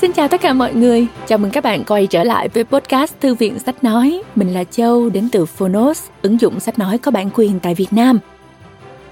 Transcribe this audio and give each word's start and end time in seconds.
Xin 0.00 0.12
chào 0.12 0.28
tất 0.28 0.40
cả 0.40 0.52
mọi 0.52 0.74
người, 0.74 1.06
chào 1.26 1.38
mừng 1.38 1.50
các 1.50 1.64
bạn 1.64 1.84
quay 1.84 2.06
trở 2.06 2.24
lại 2.24 2.48
với 2.48 2.64
podcast 2.64 3.14
Thư 3.20 3.34
viện 3.34 3.58
Sách 3.58 3.84
Nói. 3.84 4.22
Mình 4.34 4.54
là 4.54 4.64
Châu 4.64 5.08
đến 5.08 5.28
từ 5.32 5.46
Phonos, 5.46 6.02
ứng 6.22 6.40
dụng 6.40 6.60
sách 6.60 6.78
nói 6.78 6.98
có 6.98 7.10
bản 7.10 7.30
quyền 7.34 7.60
tại 7.60 7.74
Việt 7.74 7.92
Nam. 7.92 8.18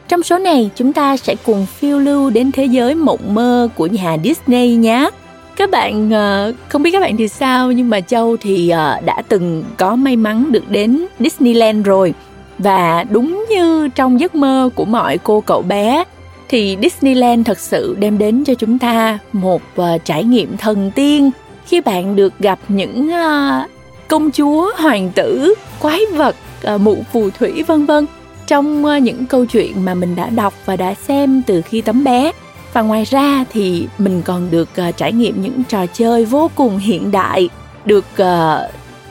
Trong 0.08 0.22
số 0.22 0.38
này, 0.38 0.71
chúng 0.74 0.92
ta 0.92 1.17
sẽ 1.17 1.35
cùng 1.44 1.67
phiêu 1.67 1.99
lưu 1.99 2.31
đến 2.31 2.53
thế 2.53 2.65
giới 2.65 2.94
mộng 2.94 3.35
mơ 3.35 3.69
của 3.74 3.87
nhà 3.87 4.17
Disney 4.24 4.76
nhé. 4.76 5.10
Các 5.56 5.71
bạn 5.71 6.10
ờ, 6.10 6.53
không 6.69 6.83
biết 6.83 6.90
các 6.90 7.01
bạn 7.01 7.16
thì 7.16 7.28
sao 7.28 7.72
nhưng 7.72 7.90
mà 7.90 8.01
Châu 8.01 8.37
thì 8.40 8.69
ờ, 8.69 9.01
đã 9.04 9.22
từng 9.28 9.64
có 9.76 9.96
may 9.96 10.16
mắn 10.16 10.53
được 10.53 10.71
đến 10.71 11.06
Disneyland 11.21 11.87
rồi. 11.87 12.14
Và 12.58 13.04
đúng 13.10 13.44
như 13.51 13.88
trong 13.94 14.21
giấc 14.21 14.35
mơ 14.35 14.71
của 14.74 14.85
mọi 14.85 15.19
cô 15.19 15.40
cậu 15.40 15.62
bé 15.62 16.05
thì 16.48 16.77
Disneyland 16.83 17.47
thật 17.47 17.59
sự 17.59 17.97
đem 17.98 18.19
đến 18.19 18.45
cho 18.45 18.55
chúng 18.55 18.79
ta 18.79 19.18
một 19.32 19.62
uh, 19.80 20.05
trải 20.05 20.24
nghiệm 20.24 20.56
thần 20.56 20.91
tiên 20.91 21.30
khi 21.66 21.80
bạn 21.80 22.16
được 22.16 22.38
gặp 22.38 22.59
những 22.68 23.09
uh, 23.09 23.70
công 24.09 24.30
chúa, 24.30 24.70
hoàng 24.77 25.10
tử, 25.15 25.54
quái 25.80 26.01
vật, 26.15 26.37
uh, 26.74 26.80
mụ 26.80 26.96
phù 27.12 27.30
thủy 27.30 27.62
vân 27.62 27.87
vân 27.87 28.06
trong 28.46 28.84
uh, 28.84 29.02
những 29.02 29.27
câu 29.27 29.46
chuyện 29.46 29.84
mà 29.84 29.95
mình 29.95 30.16
đã 30.16 30.28
đọc 30.28 30.54
và 30.65 30.77
đã 30.77 30.95
xem 30.95 31.42
từ 31.46 31.62
khi 31.62 31.80
tấm 31.80 32.04
bé. 32.04 32.32
Và 32.73 32.82
ngoài 32.82 33.04
ra 33.04 33.45
thì 33.52 33.88
mình 33.98 34.23
còn 34.23 34.51
được 34.51 34.68
uh, 34.88 34.96
trải 34.96 35.12
nghiệm 35.12 35.42
những 35.42 35.62
trò 35.68 35.87
chơi 35.87 36.24
vô 36.24 36.51
cùng 36.54 36.79
hiện 36.79 37.10
đại, 37.10 37.48
được 37.84 38.04
uh, 38.23 38.70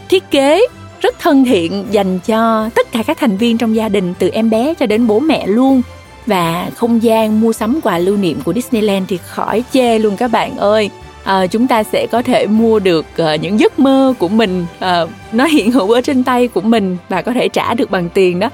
thiết 0.10 0.32
kế 0.32 0.62
rất 1.02 1.20
thân 1.20 1.46
thiện 1.46 1.86
dành 1.92 2.20
cho 2.20 2.70
tất 2.76 2.92
cả 2.92 3.04
các 3.08 3.18
thành 3.18 3.38
viên 3.38 3.58
trong 3.58 3.76
gia 3.76 3.90
đình 3.90 4.14
từ 4.20 4.30
em 4.30 4.50
bé 4.50 4.74
cho 4.74 4.86
đến 4.86 5.08
bố 5.08 5.20
mẹ 5.20 5.48
luôn 5.48 5.82
và 6.26 6.70
không 6.76 7.04
gian 7.04 7.42
mua 7.42 7.54
sắm 7.54 7.80
quà 7.84 7.98
lưu 7.98 8.18
niệm 8.18 8.42
của 8.44 8.54
Disneyland 8.54 9.06
thì 9.08 9.18
khỏi 9.18 9.64
chê 9.72 10.00
luôn 10.00 10.18
các 10.18 10.32
bạn 10.32 10.58
ơi. 10.58 10.90
À, 11.24 11.48
chúng 11.48 11.68
ta 11.68 11.84
sẽ 11.84 12.08
có 12.12 12.22
thể 12.22 12.48
mua 12.48 12.80
được 12.80 13.06
uh, 13.22 13.42
những 13.42 13.60
giấc 13.60 13.80
mơ 13.80 14.14
của 14.20 14.28
mình 14.28 14.66
uh, 14.78 15.10
nó 15.32 15.46
hiện 15.46 15.72
hữu 15.72 15.92
ở 15.92 16.02
trên 16.02 16.24
tay 16.24 16.48
của 16.48 16.62
mình 16.62 16.98
và 17.10 17.22
có 17.22 17.32
thể 17.34 17.48
trả 17.48 17.74
được 17.74 17.92
bằng 17.92 18.10
tiền 18.10 18.40
đó. 18.40 18.50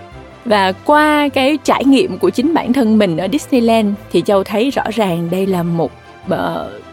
Và 0.46 0.72
qua 0.72 1.30
cái 1.34 1.58
trải 1.64 1.86
nghiệm 1.86 2.18
của 2.18 2.30
chính 2.30 2.54
bản 2.54 2.74
thân 2.74 2.98
mình 2.98 3.18
ở 3.18 3.28
Disneyland 3.32 3.94
thì 4.12 4.22
châu 4.22 4.44
thấy 4.44 4.70
rõ 4.70 4.84
ràng 4.94 5.30
đây 5.32 5.46
là 5.46 5.64
một 5.64 5.92
uh, 6.34 6.38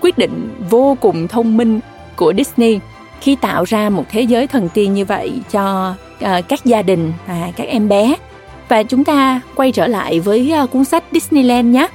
quyết 0.01 0.19
định 0.19 0.49
vô 0.71 0.97
cùng 1.01 1.29
thông 1.29 1.57
minh 1.57 1.81
của 2.17 2.33
Disney 2.37 2.79
khi 3.21 3.37
tạo 3.37 3.65
ra 3.65 3.91
một 3.91 4.05
thế 4.09 4.21
giới 4.21 4.47
thần 4.47 4.69
tiên 4.69 4.95
như 4.95 5.05
vậy 5.05 5.33
cho 5.51 5.95
uh, 6.25 6.49
các 6.49 6.65
gia 6.65 6.83
đình 6.83 7.13
và 7.27 7.53
các 7.57 7.69
em 7.69 7.89
bé 7.89 8.15
và 8.69 8.83
chúng 8.83 9.05
ta 9.05 9.41
quay 9.55 9.73
trở 9.73 9.87
lại 9.87 10.21
với 10.21 10.53
à, 10.53 10.67
cuốn 10.67 10.85
sách 10.85 11.05
Disneyland 11.13 11.75
nhé. 11.75 11.89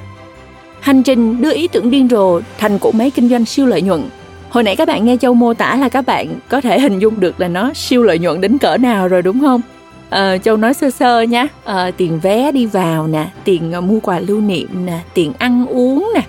Hành 0.79 1.03
trình 1.03 1.41
đưa 1.41 1.53
ý 1.53 1.67
tưởng 1.67 1.91
điên 1.91 2.07
rồ 2.11 2.39
thành 2.57 2.79
cỗ 2.79 2.91
máy 2.91 3.11
kinh 3.11 3.29
doanh 3.29 3.45
siêu 3.45 3.65
lợi 3.65 3.81
nhuận. 3.81 4.03
Hồi 4.49 4.63
nãy 4.63 4.75
các 4.75 4.87
bạn 4.87 5.05
nghe 5.05 5.17
Châu 5.17 5.33
mô 5.33 5.53
tả 5.53 5.75
là 5.75 5.89
các 5.89 6.05
bạn 6.05 6.27
có 6.49 6.61
thể 6.61 6.79
hình 6.79 6.99
dung 6.99 7.19
được 7.19 7.39
là 7.39 7.47
nó 7.47 7.71
siêu 7.73 8.03
lợi 8.03 8.19
nhuận 8.19 8.41
đến 8.41 8.57
cỡ 8.57 8.77
nào 8.77 9.07
rồi 9.07 9.21
đúng 9.21 9.39
không? 9.41 9.61
À, 10.09 10.37
Châu 10.37 10.57
nói 10.57 10.73
sơ 10.73 10.89
sơ 10.89 11.21
nhé, 11.21 11.47
à, 11.63 11.91
tiền 11.97 12.19
vé 12.19 12.51
đi 12.51 12.65
vào 12.65 13.07
nè, 13.07 13.27
tiền 13.43 13.73
uh, 13.77 13.83
mua 13.83 13.99
quà 13.99 14.19
lưu 14.19 14.41
niệm 14.41 14.85
nè, 14.85 14.99
tiền 15.13 15.33
ăn 15.37 15.65
uống 15.65 16.11
nè, 16.15 16.21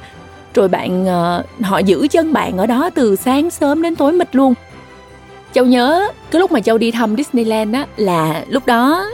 rồi 0.54 0.68
bạn 0.68 1.04
uh, 1.04 1.62
họ 1.64 1.78
giữ 1.78 2.06
chân 2.10 2.32
bạn 2.32 2.58
ở 2.58 2.66
đó 2.66 2.90
từ 2.94 3.16
sáng 3.16 3.50
sớm 3.50 3.82
đến 3.82 3.96
tối 3.96 4.12
mịt 4.12 4.36
luôn. 4.36 4.54
Châu 5.54 5.66
nhớ 5.66 6.08
cái 6.30 6.40
lúc 6.40 6.52
mà 6.52 6.60
Châu 6.60 6.78
đi 6.78 6.90
thăm 6.90 7.16
Disneyland 7.16 7.74
á 7.74 7.86
là 7.96 8.44
lúc 8.48 8.66
đó 8.66 9.06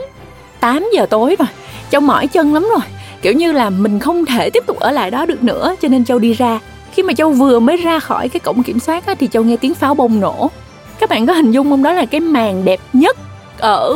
8 0.59 0.89
giờ 0.93 1.05
tối 1.05 1.35
rồi 1.39 1.47
Châu 1.91 2.01
mỏi 2.01 2.27
chân 2.27 2.53
lắm 2.53 2.63
rồi. 2.63 2.85
Kiểu 3.21 3.33
như 3.33 3.51
là 3.51 3.69
mình 3.69 3.99
không 3.99 4.25
thể 4.25 4.49
tiếp 4.49 4.63
tục 4.67 4.79
ở 4.79 4.91
lại 4.91 5.11
đó 5.11 5.25
được 5.25 5.43
nữa 5.43 5.75
Cho 5.81 5.87
nên 5.87 6.05
Châu 6.05 6.19
đi 6.19 6.33
ra. 6.33 6.59
Khi 6.93 7.03
mà 7.03 7.13
Châu 7.13 7.31
vừa 7.31 7.59
mới 7.59 7.77
ra 7.77 7.99
khỏi 7.99 8.29
cái 8.29 8.39
cổng 8.39 8.63
kiểm 8.63 8.79
soát 8.79 9.05
á, 9.05 9.15
Thì 9.19 9.27
Châu 9.27 9.43
nghe 9.43 9.57
tiếng 9.57 9.73
pháo 9.73 9.93
bông 9.93 10.19
nổ. 10.19 10.51
Các 10.99 11.09
bạn 11.09 11.25
có 11.25 11.33
hình 11.33 11.51
dung 11.51 11.69
không? 11.69 11.83
Đó 11.83 11.93
là 11.93 12.05
cái 12.05 12.19
màn 12.21 12.65
đẹp 12.65 12.79
nhất 12.93 13.17
Ở 13.57 13.95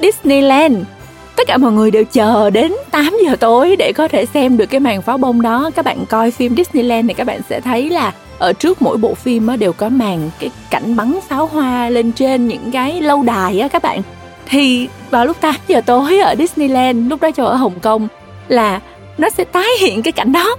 Disneyland. 0.00 0.76
Tất 1.36 1.46
cả 1.46 1.56
mọi 1.56 1.72
người 1.72 1.90
đều 1.90 2.04
chờ 2.04 2.50
đến 2.50 2.72
8 2.90 3.16
giờ 3.26 3.36
tối 3.36 3.76
để 3.78 3.92
có 3.92 4.08
thể 4.08 4.26
xem 4.26 4.56
được 4.56 4.66
cái 4.66 4.80
màn 4.80 5.02
pháo 5.02 5.18
bông 5.18 5.42
đó. 5.42 5.70
Các 5.74 5.84
bạn 5.84 6.06
coi 6.06 6.30
phim 6.30 6.56
Disneyland 6.56 7.08
thì 7.08 7.14
các 7.14 7.26
bạn 7.26 7.40
sẽ 7.48 7.60
thấy 7.60 7.90
là 7.90 8.12
ở 8.38 8.52
trước 8.52 8.82
mỗi 8.82 8.96
bộ 8.96 9.14
phim 9.14 9.58
đều 9.58 9.72
có 9.72 9.88
màn 9.88 10.30
cái 10.40 10.50
cảnh 10.70 10.96
bắn 10.96 11.18
pháo 11.28 11.46
hoa 11.46 11.88
lên 11.88 12.12
trên 12.12 12.48
những 12.48 12.70
cái 12.70 13.00
lâu 13.00 13.22
đài 13.22 13.60
á 13.60 13.68
các 13.68 13.82
bạn 13.82 14.02
thì 14.46 14.88
vào 15.10 15.26
lúc 15.26 15.40
8 15.40 15.54
giờ 15.68 15.80
tối 15.86 16.18
ở 16.18 16.34
Disneyland 16.38 17.10
lúc 17.10 17.20
đó 17.20 17.30
cho 17.30 17.44
ở 17.44 17.54
Hồng 17.54 17.80
Kông 17.80 18.08
là 18.48 18.80
nó 19.18 19.30
sẽ 19.30 19.44
tái 19.44 19.68
hiện 19.80 20.02
cái 20.02 20.12
cảnh 20.12 20.32
đó. 20.32 20.56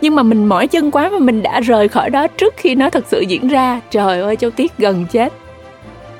Nhưng 0.00 0.14
mà 0.14 0.22
mình 0.22 0.46
mỏi 0.46 0.68
chân 0.68 0.90
quá 0.90 1.08
mà 1.08 1.18
mình 1.18 1.42
đã 1.42 1.60
rời 1.60 1.88
khỏi 1.88 2.10
đó 2.10 2.26
trước 2.26 2.54
khi 2.56 2.74
nó 2.74 2.90
thật 2.90 3.04
sự 3.08 3.20
diễn 3.20 3.48
ra. 3.48 3.80
Trời 3.90 4.20
ơi 4.20 4.36
châu 4.36 4.50
tiết 4.50 4.78
gần 4.78 5.06
chết. 5.06 5.32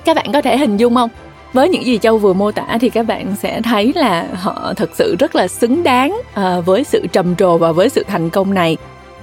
Các 0.05 0.17
bạn 0.17 0.33
có 0.33 0.43
thể 0.43 0.59
hình 0.59 0.77
dung 0.77 0.95
không? 0.95 1.11
Với 1.53 1.69
những 1.69 1.85
gì 1.87 1.99
châu 1.99 2.19
vừa 2.19 2.33
mô 2.33 2.53
tả 2.53 2.79
thì 2.81 2.89
các 2.89 3.07
bạn 3.07 3.35
sẽ 3.43 3.61
thấy 3.61 3.93
là 3.97 4.27
họ 4.35 4.73
thật 4.77 4.91
sự 4.95 5.17
rất 5.19 5.35
là 5.35 5.49
xứng 5.49 5.83
đáng 5.83 6.21
à, 6.35 6.61
với 6.61 6.85
sự 6.85 7.07
trầm 7.13 7.37
trồ 7.37 7.59
và 7.59 7.73
với 7.73 7.89
sự 7.89 8.05
thành 8.09 8.31
công 8.31 8.55
này. 8.55 8.77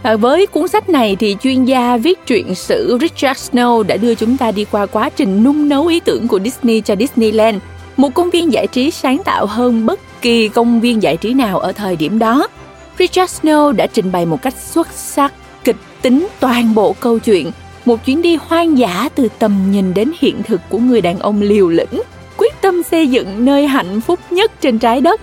Và 0.03 0.15
với 0.15 0.47
cuốn 0.47 0.67
sách 0.67 0.89
này 0.89 1.15
thì 1.19 1.37
chuyên 1.41 1.65
gia 1.65 1.97
viết 1.97 2.25
truyện 2.25 2.55
sử 2.55 2.97
Richard 3.01 3.51
Snow 3.51 3.83
đã 3.83 3.97
đưa 3.97 4.15
chúng 4.15 4.37
ta 4.37 4.51
đi 4.51 4.65
qua 4.71 4.85
quá 4.85 5.09
trình 5.09 5.43
nung 5.43 5.69
nấu 5.69 5.87
ý 5.87 5.99
tưởng 5.99 6.27
của 6.27 6.39
Disney 6.39 6.81
cho 6.81 6.95
Disneyland 6.95 7.57
một 7.97 8.13
công 8.13 8.29
viên 8.29 8.53
giải 8.53 8.67
trí 8.67 8.91
sáng 8.91 9.17
tạo 9.25 9.45
hơn 9.45 9.85
bất 9.85 9.99
kỳ 10.21 10.49
công 10.49 10.81
viên 10.81 11.03
giải 11.03 11.17
trí 11.17 11.33
nào 11.33 11.59
ở 11.59 11.71
thời 11.71 11.95
điểm 11.95 12.19
đó. 12.19 12.47
Richard 12.99 13.41
Snow 13.41 13.71
đã 13.71 13.87
trình 13.87 14.11
bày 14.11 14.25
một 14.25 14.41
cách 14.41 14.53
xuất 14.53 14.87
sắc, 14.91 15.33
kịch 15.63 15.75
tính 16.01 16.27
toàn 16.39 16.75
bộ 16.75 16.95
câu 16.99 17.19
chuyện, 17.19 17.51
một 17.85 18.05
chuyến 18.05 18.21
đi 18.21 18.37
hoang 18.47 18.77
dã 18.77 19.09
từ 19.15 19.27
tầm 19.39 19.71
nhìn 19.71 19.93
đến 19.93 20.11
hiện 20.19 20.43
thực 20.43 20.61
của 20.69 20.77
người 20.77 21.01
đàn 21.01 21.19
ông 21.19 21.41
liều 21.41 21.69
lĩnh, 21.69 22.01
quyết 22.37 22.61
tâm 22.61 22.83
xây 22.83 23.07
dựng 23.07 23.45
nơi 23.45 23.67
hạnh 23.67 24.01
phúc 24.01 24.19
nhất 24.29 24.51
trên 24.61 24.79
trái 24.79 25.01
đất. 25.01 25.21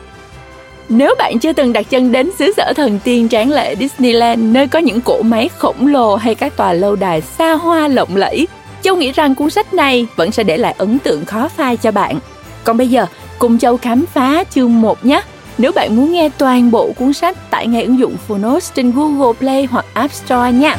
Nếu 0.88 1.14
bạn 1.18 1.38
chưa 1.38 1.52
từng 1.52 1.72
đặt 1.72 1.90
chân 1.90 2.12
đến 2.12 2.30
xứ 2.38 2.52
sở 2.56 2.72
thần 2.76 2.98
tiên 3.04 3.28
tráng 3.28 3.50
lệ 3.50 3.74
Disneyland, 3.80 4.42
nơi 4.54 4.66
có 4.66 4.78
những 4.78 5.00
cỗ 5.00 5.22
máy 5.22 5.48
khổng 5.58 5.86
lồ 5.86 6.16
hay 6.16 6.34
các 6.34 6.56
tòa 6.56 6.72
lâu 6.72 6.96
đài 6.96 7.20
xa 7.20 7.52
hoa 7.52 7.88
lộng 7.88 8.16
lẫy, 8.16 8.46
Châu 8.82 8.96
nghĩ 8.96 9.12
rằng 9.12 9.34
cuốn 9.34 9.50
sách 9.50 9.74
này 9.74 10.06
vẫn 10.16 10.30
sẽ 10.30 10.42
để 10.42 10.56
lại 10.56 10.74
ấn 10.78 10.98
tượng 10.98 11.24
khó 11.24 11.48
phai 11.48 11.76
cho 11.76 11.90
bạn. 11.90 12.18
Còn 12.64 12.76
bây 12.76 12.88
giờ, 12.88 13.06
cùng 13.38 13.58
Châu 13.58 13.76
khám 13.76 14.06
phá 14.06 14.44
chương 14.44 14.80
1 14.80 15.04
nhé. 15.04 15.22
Nếu 15.58 15.72
bạn 15.72 15.96
muốn 15.96 16.12
nghe 16.12 16.28
toàn 16.38 16.70
bộ 16.70 16.92
cuốn 16.92 17.12
sách, 17.12 17.50
tải 17.50 17.66
ngay 17.66 17.82
ứng 17.82 17.98
dụng 17.98 18.16
Phonos 18.16 18.72
trên 18.74 18.92
Google 18.92 19.38
Play 19.38 19.64
hoặc 19.64 19.84
App 19.94 20.12
Store 20.12 20.52
nha. 20.52 20.76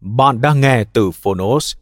Bạn 0.00 0.40
đang 0.40 0.60
nghe 0.60 0.84
từ 0.92 1.10
Phonos. 1.10 1.74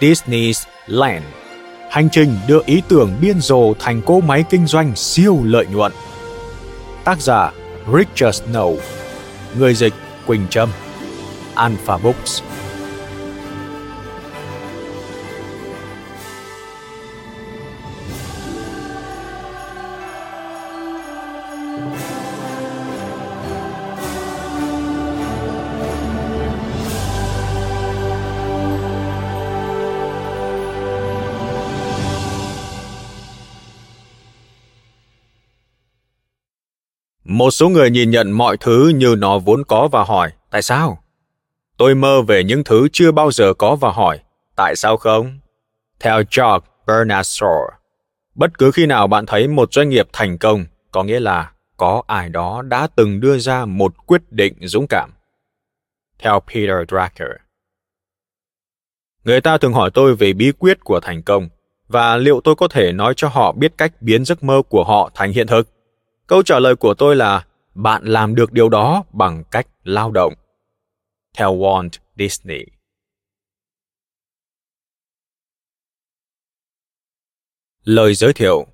Disney's 0.00 0.66
Land 0.86 1.24
Hành 1.92 2.08
trình 2.12 2.36
đưa 2.46 2.60
ý 2.66 2.82
tưởng 2.88 3.10
biên 3.20 3.40
rồ 3.40 3.74
thành 3.78 4.02
cỗ 4.02 4.20
máy 4.20 4.44
kinh 4.50 4.66
doanh 4.66 4.96
siêu 4.96 5.40
lợi 5.44 5.66
nhuận. 5.66 5.92
Tác 7.04 7.20
giả, 7.20 7.52
Richard 7.96 8.42
Snow. 8.42 8.76
Người 9.58 9.74
dịch, 9.74 9.92
Quỳnh 10.26 10.46
Trâm. 10.50 10.68
Alpha 11.54 11.96
Books. 11.96 12.42
Một 37.42 37.50
số 37.50 37.68
người 37.68 37.90
nhìn 37.90 38.10
nhận 38.10 38.30
mọi 38.30 38.56
thứ 38.56 38.88
như 38.88 39.14
nó 39.18 39.38
vốn 39.38 39.64
có 39.64 39.88
và 39.92 40.04
hỏi, 40.04 40.30
tại 40.50 40.62
sao? 40.62 41.04
Tôi 41.76 41.94
mơ 41.94 42.22
về 42.22 42.44
những 42.44 42.64
thứ 42.64 42.88
chưa 42.92 43.12
bao 43.12 43.30
giờ 43.30 43.54
có 43.54 43.76
và 43.76 43.90
hỏi, 43.90 44.20
tại 44.56 44.76
sao 44.76 44.96
không? 44.96 45.38
Theo 46.00 46.16
George 46.16 46.66
Bernard 46.86 47.42
Shaw, 47.42 47.68
bất 48.34 48.58
cứ 48.58 48.70
khi 48.70 48.86
nào 48.86 49.06
bạn 49.06 49.26
thấy 49.26 49.48
một 49.48 49.72
doanh 49.72 49.88
nghiệp 49.88 50.08
thành 50.12 50.38
công, 50.38 50.64
có 50.92 51.02
nghĩa 51.02 51.20
là 51.20 51.52
có 51.76 52.02
ai 52.06 52.28
đó 52.28 52.62
đã 52.62 52.88
từng 52.96 53.20
đưa 53.20 53.38
ra 53.38 53.64
một 53.64 54.06
quyết 54.06 54.22
định 54.30 54.54
dũng 54.60 54.86
cảm. 54.86 55.10
Theo 56.18 56.40
Peter 56.40 56.76
Drucker. 56.88 57.30
Người 59.24 59.40
ta 59.40 59.58
thường 59.58 59.72
hỏi 59.72 59.90
tôi 59.94 60.14
về 60.14 60.32
bí 60.32 60.52
quyết 60.58 60.84
của 60.84 61.00
thành 61.00 61.22
công 61.22 61.48
và 61.88 62.16
liệu 62.16 62.40
tôi 62.44 62.54
có 62.54 62.68
thể 62.68 62.92
nói 62.92 63.14
cho 63.16 63.28
họ 63.28 63.52
biết 63.52 63.72
cách 63.78 63.92
biến 64.00 64.24
giấc 64.24 64.42
mơ 64.42 64.62
của 64.68 64.84
họ 64.84 65.10
thành 65.14 65.32
hiện 65.32 65.46
thực 65.46 65.68
câu 66.32 66.42
trả 66.42 66.58
lời 66.58 66.76
của 66.76 66.94
tôi 66.94 67.16
là, 67.16 67.46
bạn 67.74 68.04
làm 68.04 68.34
được 68.34 68.52
điều 68.52 68.68
đó 68.68 69.04
bằng 69.12 69.44
cách 69.50 69.66
lao 69.84 70.10
động. 70.10 70.34
Theo 71.36 71.56
Walt 71.56 71.88
Disney. 72.18 72.64
Lời 77.84 78.14
giới 78.14 78.32
thiệu 78.32 78.66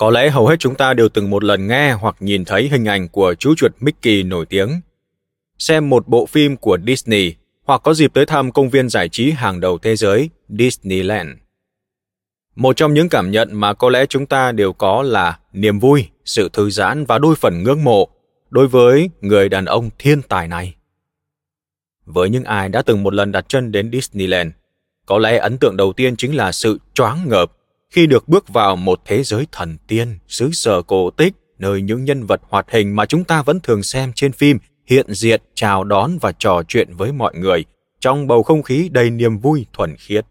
Có 0.00 0.10
lẽ 0.10 0.30
hầu 0.30 0.46
hết 0.46 0.56
chúng 0.58 0.74
ta 0.74 0.94
đều 0.94 1.08
từng 1.08 1.30
một 1.30 1.44
lần 1.44 1.66
nghe 1.66 1.92
hoặc 1.92 2.16
nhìn 2.20 2.44
thấy 2.44 2.68
hình 2.68 2.84
ảnh 2.84 3.08
của 3.08 3.34
chú 3.34 3.54
chuột 3.54 3.72
Mickey 3.80 4.22
nổi 4.22 4.46
tiếng. 4.46 4.80
Xem 5.58 5.90
một 5.90 6.08
bộ 6.08 6.26
phim 6.26 6.56
của 6.56 6.78
Disney 6.86 7.34
hoặc 7.64 7.80
có 7.84 7.94
dịp 7.94 8.14
tới 8.14 8.26
thăm 8.26 8.52
công 8.52 8.70
viên 8.70 8.88
giải 8.88 9.08
trí 9.08 9.30
hàng 9.30 9.60
đầu 9.60 9.78
thế 9.78 9.96
giới 9.96 10.30
Disneyland. 10.48 11.28
Một 12.56 12.76
trong 12.76 12.94
những 12.94 13.08
cảm 13.08 13.30
nhận 13.30 13.48
mà 13.52 13.74
có 13.74 13.90
lẽ 13.90 14.06
chúng 14.06 14.26
ta 14.26 14.52
đều 14.52 14.72
có 14.72 15.02
là 15.02 15.38
niềm 15.52 15.78
vui, 15.78 16.08
sự 16.24 16.48
thư 16.52 16.70
giãn 16.70 17.04
và 17.04 17.18
đôi 17.18 17.34
phần 17.34 17.62
ngưỡng 17.62 17.84
mộ 17.84 18.08
đối 18.50 18.68
với 18.68 19.10
người 19.20 19.48
đàn 19.48 19.64
ông 19.64 19.90
thiên 19.98 20.22
tài 20.22 20.48
này. 20.48 20.74
Với 22.04 22.30
những 22.30 22.44
ai 22.44 22.68
đã 22.68 22.82
từng 22.82 23.02
một 23.02 23.14
lần 23.14 23.32
đặt 23.32 23.48
chân 23.48 23.72
đến 23.72 23.90
Disneyland, 23.92 24.50
có 25.06 25.18
lẽ 25.18 25.38
ấn 25.38 25.58
tượng 25.58 25.76
đầu 25.76 25.92
tiên 25.92 26.16
chính 26.16 26.36
là 26.36 26.52
sự 26.52 26.78
choáng 26.94 27.28
ngợp 27.28 27.52
khi 27.90 28.06
được 28.06 28.28
bước 28.28 28.48
vào 28.48 28.76
một 28.76 29.00
thế 29.04 29.22
giới 29.22 29.46
thần 29.52 29.76
tiên, 29.86 30.18
xứ 30.28 30.50
sở 30.52 30.82
cổ 30.82 31.10
tích, 31.10 31.34
nơi 31.58 31.82
những 31.82 32.04
nhân 32.04 32.26
vật 32.26 32.40
hoạt 32.48 32.70
hình 32.70 32.96
mà 32.96 33.06
chúng 33.06 33.24
ta 33.24 33.42
vẫn 33.42 33.60
thường 33.60 33.82
xem 33.82 34.12
trên 34.14 34.32
phim 34.32 34.58
hiện 34.86 35.06
diện 35.14 35.40
chào 35.54 35.84
đón 35.84 36.18
và 36.20 36.32
trò 36.32 36.62
chuyện 36.68 36.94
với 36.96 37.12
mọi 37.12 37.34
người 37.34 37.64
trong 38.00 38.26
bầu 38.26 38.42
không 38.42 38.62
khí 38.62 38.88
đầy 38.92 39.10
niềm 39.10 39.38
vui 39.38 39.66
thuần 39.72 39.96
khiết. 39.96 40.26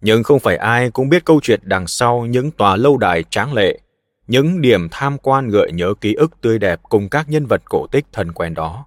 Nhưng 0.00 0.22
không 0.22 0.40
phải 0.40 0.56
ai 0.56 0.90
cũng 0.90 1.08
biết 1.08 1.24
câu 1.24 1.40
chuyện 1.42 1.60
đằng 1.62 1.86
sau 1.86 2.26
những 2.26 2.50
tòa 2.50 2.76
lâu 2.76 2.96
đài 2.96 3.24
tráng 3.30 3.52
lệ, 3.52 3.78
những 4.26 4.60
điểm 4.60 4.88
tham 4.90 5.18
quan 5.18 5.48
gợi 5.48 5.72
nhớ 5.72 5.94
ký 6.00 6.14
ức 6.14 6.40
tươi 6.40 6.58
đẹp 6.58 6.80
cùng 6.82 7.08
các 7.08 7.28
nhân 7.28 7.46
vật 7.46 7.62
cổ 7.64 7.86
tích 7.86 8.04
thân 8.12 8.32
quen 8.32 8.54
đó. 8.54 8.86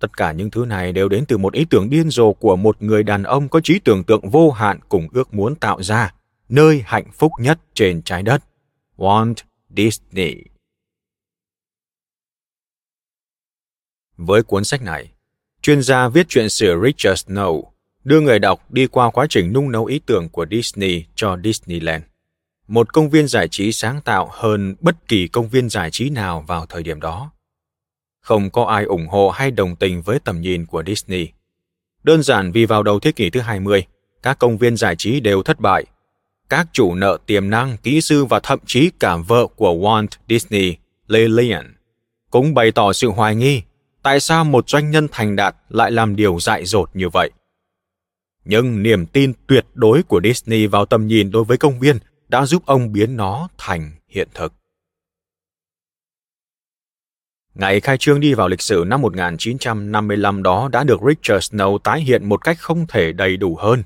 Tất 0.00 0.16
cả 0.16 0.32
những 0.32 0.50
thứ 0.50 0.64
này 0.64 0.92
đều 0.92 1.08
đến 1.08 1.24
từ 1.28 1.38
một 1.38 1.52
ý 1.52 1.66
tưởng 1.70 1.90
điên 1.90 2.10
rồ 2.10 2.32
của 2.32 2.56
một 2.56 2.82
người 2.82 3.02
đàn 3.02 3.22
ông 3.22 3.48
có 3.48 3.60
trí 3.60 3.78
tưởng 3.78 4.04
tượng 4.04 4.30
vô 4.30 4.50
hạn 4.50 4.78
cùng 4.88 5.08
ước 5.12 5.34
muốn 5.34 5.54
tạo 5.54 5.82
ra 5.82 6.12
nơi 6.48 6.82
hạnh 6.86 7.10
phúc 7.12 7.32
nhất 7.38 7.58
trên 7.74 8.02
trái 8.02 8.22
đất. 8.22 8.44
Walt 8.96 9.34
Disney 9.76 10.34
Với 14.16 14.42
cuốn 14.42 14.64
sách 14.64 14.82
này, 14.82 15.12
chuyên 15.62 15.82
gia 15.82 16.08
viết 16.08 16.28
truyện 16.28 16.48
sử 16.48 16.80
Richard 16.84 17.26
Snow 17.26 17.62
đưa 18.04 18.20
người 18.20 18.38
đọc 18.38 18.70
đi 18.70 18.86
qua 18.86 19.10
quá 19.10 19.26
trình 19.30 19.52
nung 19.52 19.72
nấu 19.72 19.84
ý 19.84 20.00
tưởng 20.06 20.28
của 20.28 20.46
Disney 20.50 21.04
cho 21.14 21.36
Disneyland, 21.44 22.04
một 22.68 22.92
công 22.92 23.10
viên 23.10 23.28
giải 23.28 23.48
trí 23.48 23.72
sáng 23.72 24.00
tạo 24.04 24.28
hơn 24.32 24.74
bất 24.80 25.08
kỳ 25.08 25.28
công 25.28 25.48
viên 25.48 25.68
giải 25.68 25.90
trí 25.90 26.10
nào 26.10 26.44
vào 26.48 26.66
thời 26.66 26.82
điểm 26.82 27.00
đó. 27.00 27.30
Không 28.20 28.50
có 28.50 28.64
ai 28.64 28.84
ủng 28.84 29.06
hộ 29.08 29.30
hay 29.30 29.50
đồng 29.50 29.76
tình 29.76 30.02
với 30.02 30.18
tầm 30.18 30.40
nhìn 30.40 30.66
của 30.66 30.82
Disney. 30.86 31.28
Đơn 32.02 32.22
giản 32.22 32.52
vì 32.52 32.64
vào 32.66 32.82
đầu 32.82 33.00
thế 33.00 33.12
kỷ 33.12 33.30
thứ 33.30 33.40
20, 33.40 33.86
các 34.22 34.38
công 34.38 34.58
viên 34.58 34.76
giải 34.76 34.96
trí 34.96 35.20
đều 35.20 35.42
thất 35.42 35.60
bại. 35.60 35.84
Các 36.48 36.66
chủ 36.72 36.94
nợ 36.94 37.18
tiềm 37.26 37.50
năng, 37.50 37.76
kỹ 37.76 38.00
sư 38.00 38.24
và 38.24 38.40
thậm 38.40 38.58
chí 38.66 38.90
cả 39.00 39.16
vợ 39.16 39.46
của 39.56 39.74
Walt 39.74 40.06
Disney, 40.28 40.76
Lillian, 41.06 41.74
cũng 42.30 42.54
bày 42.54 42.72
tỏ 42.72 42.92
sự 42.92 43.08
hoài 43.08 43.34
nghi 43.34 43.62
tại 44.02 44.20
sao 44.20 44.44
một 44.44 44.68
doanh 44.68 44.90
nhân 44.90 45.08
thành 45.12 45.36
đạt 45.36 45.56
lại 45.68 45.90
làm 45.90 46.16
điều 46.16 46.38
dại 46.40 46.64
dột 46.64 46.90
như 46.94 47.08
vậy. 47.08 47.30
Nhưng 48.44 48.82
niềm 48.82 49.06
tin 49.06 49.32
tuyệt 49.46 49.66
đối 49.74 50.02
của 50.02 50.20
Disney 50.24 50.66
vào 50.66 50.86
tầm 50.86 51.06
nhìn 51.06 51.30
đối 51.30 51.44
với 51.44 51.56
công 51.56 51.80
viên 51.80 51.98
đã 52.28 52.46
giúp 52.46 52.66
ông 52.66 52.92
biến 52.92 53.16
nó 53.16 53.48
thành 53.58 53.90
hiện 54.08 54.28
thực. 54.34 54.52
Ngày 57.54 57.80
khai 57.80 57.96
trương 57.98 58.20
đi 58.20 58.34
vào 58.34 58.48
lịch 58.48 58.60
sử 58.60 58.84
năm 58.86 59.02
1955 59.02 60.42
đó 60.42 60.68
đã 60.72 60.84
được 60.84 61.00
Richard 61.08 61.54
Snow 61.54 61.78
tái 61.78 62.00
hiện 62.00 62.28
một 62.28 62.36
cách 62.44 62.58
không 62.60 62.86
thể 62.86 63.12
đầy 63.12 63.36
đủ 63.36 63.56
hơn, 63.56 63.82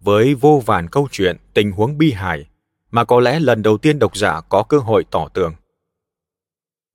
với 0.00 0.34
vô 0.34 0.62
vàn 0.66 0.88
câu 0.88 1.08
chuyện, 1.10 1.36
tình 1.54 1.72
huống 1.72 1.98
bi 1.98 2.12
hài, 2.12 2.46
mà 2.90 3.04
có 3.04 3.20
lẽ 3.20 3.40
lần 3.40 3.62
đầu 3.62 3.78
tiên 3.78 3.98
độc 3.98 4.16
giả 4.16 4.40
có 4.48 4.62
cơ 4.62 4.78
hội 4.78 5.04
tỏ 5.10 5.28
tường 5.34 5.54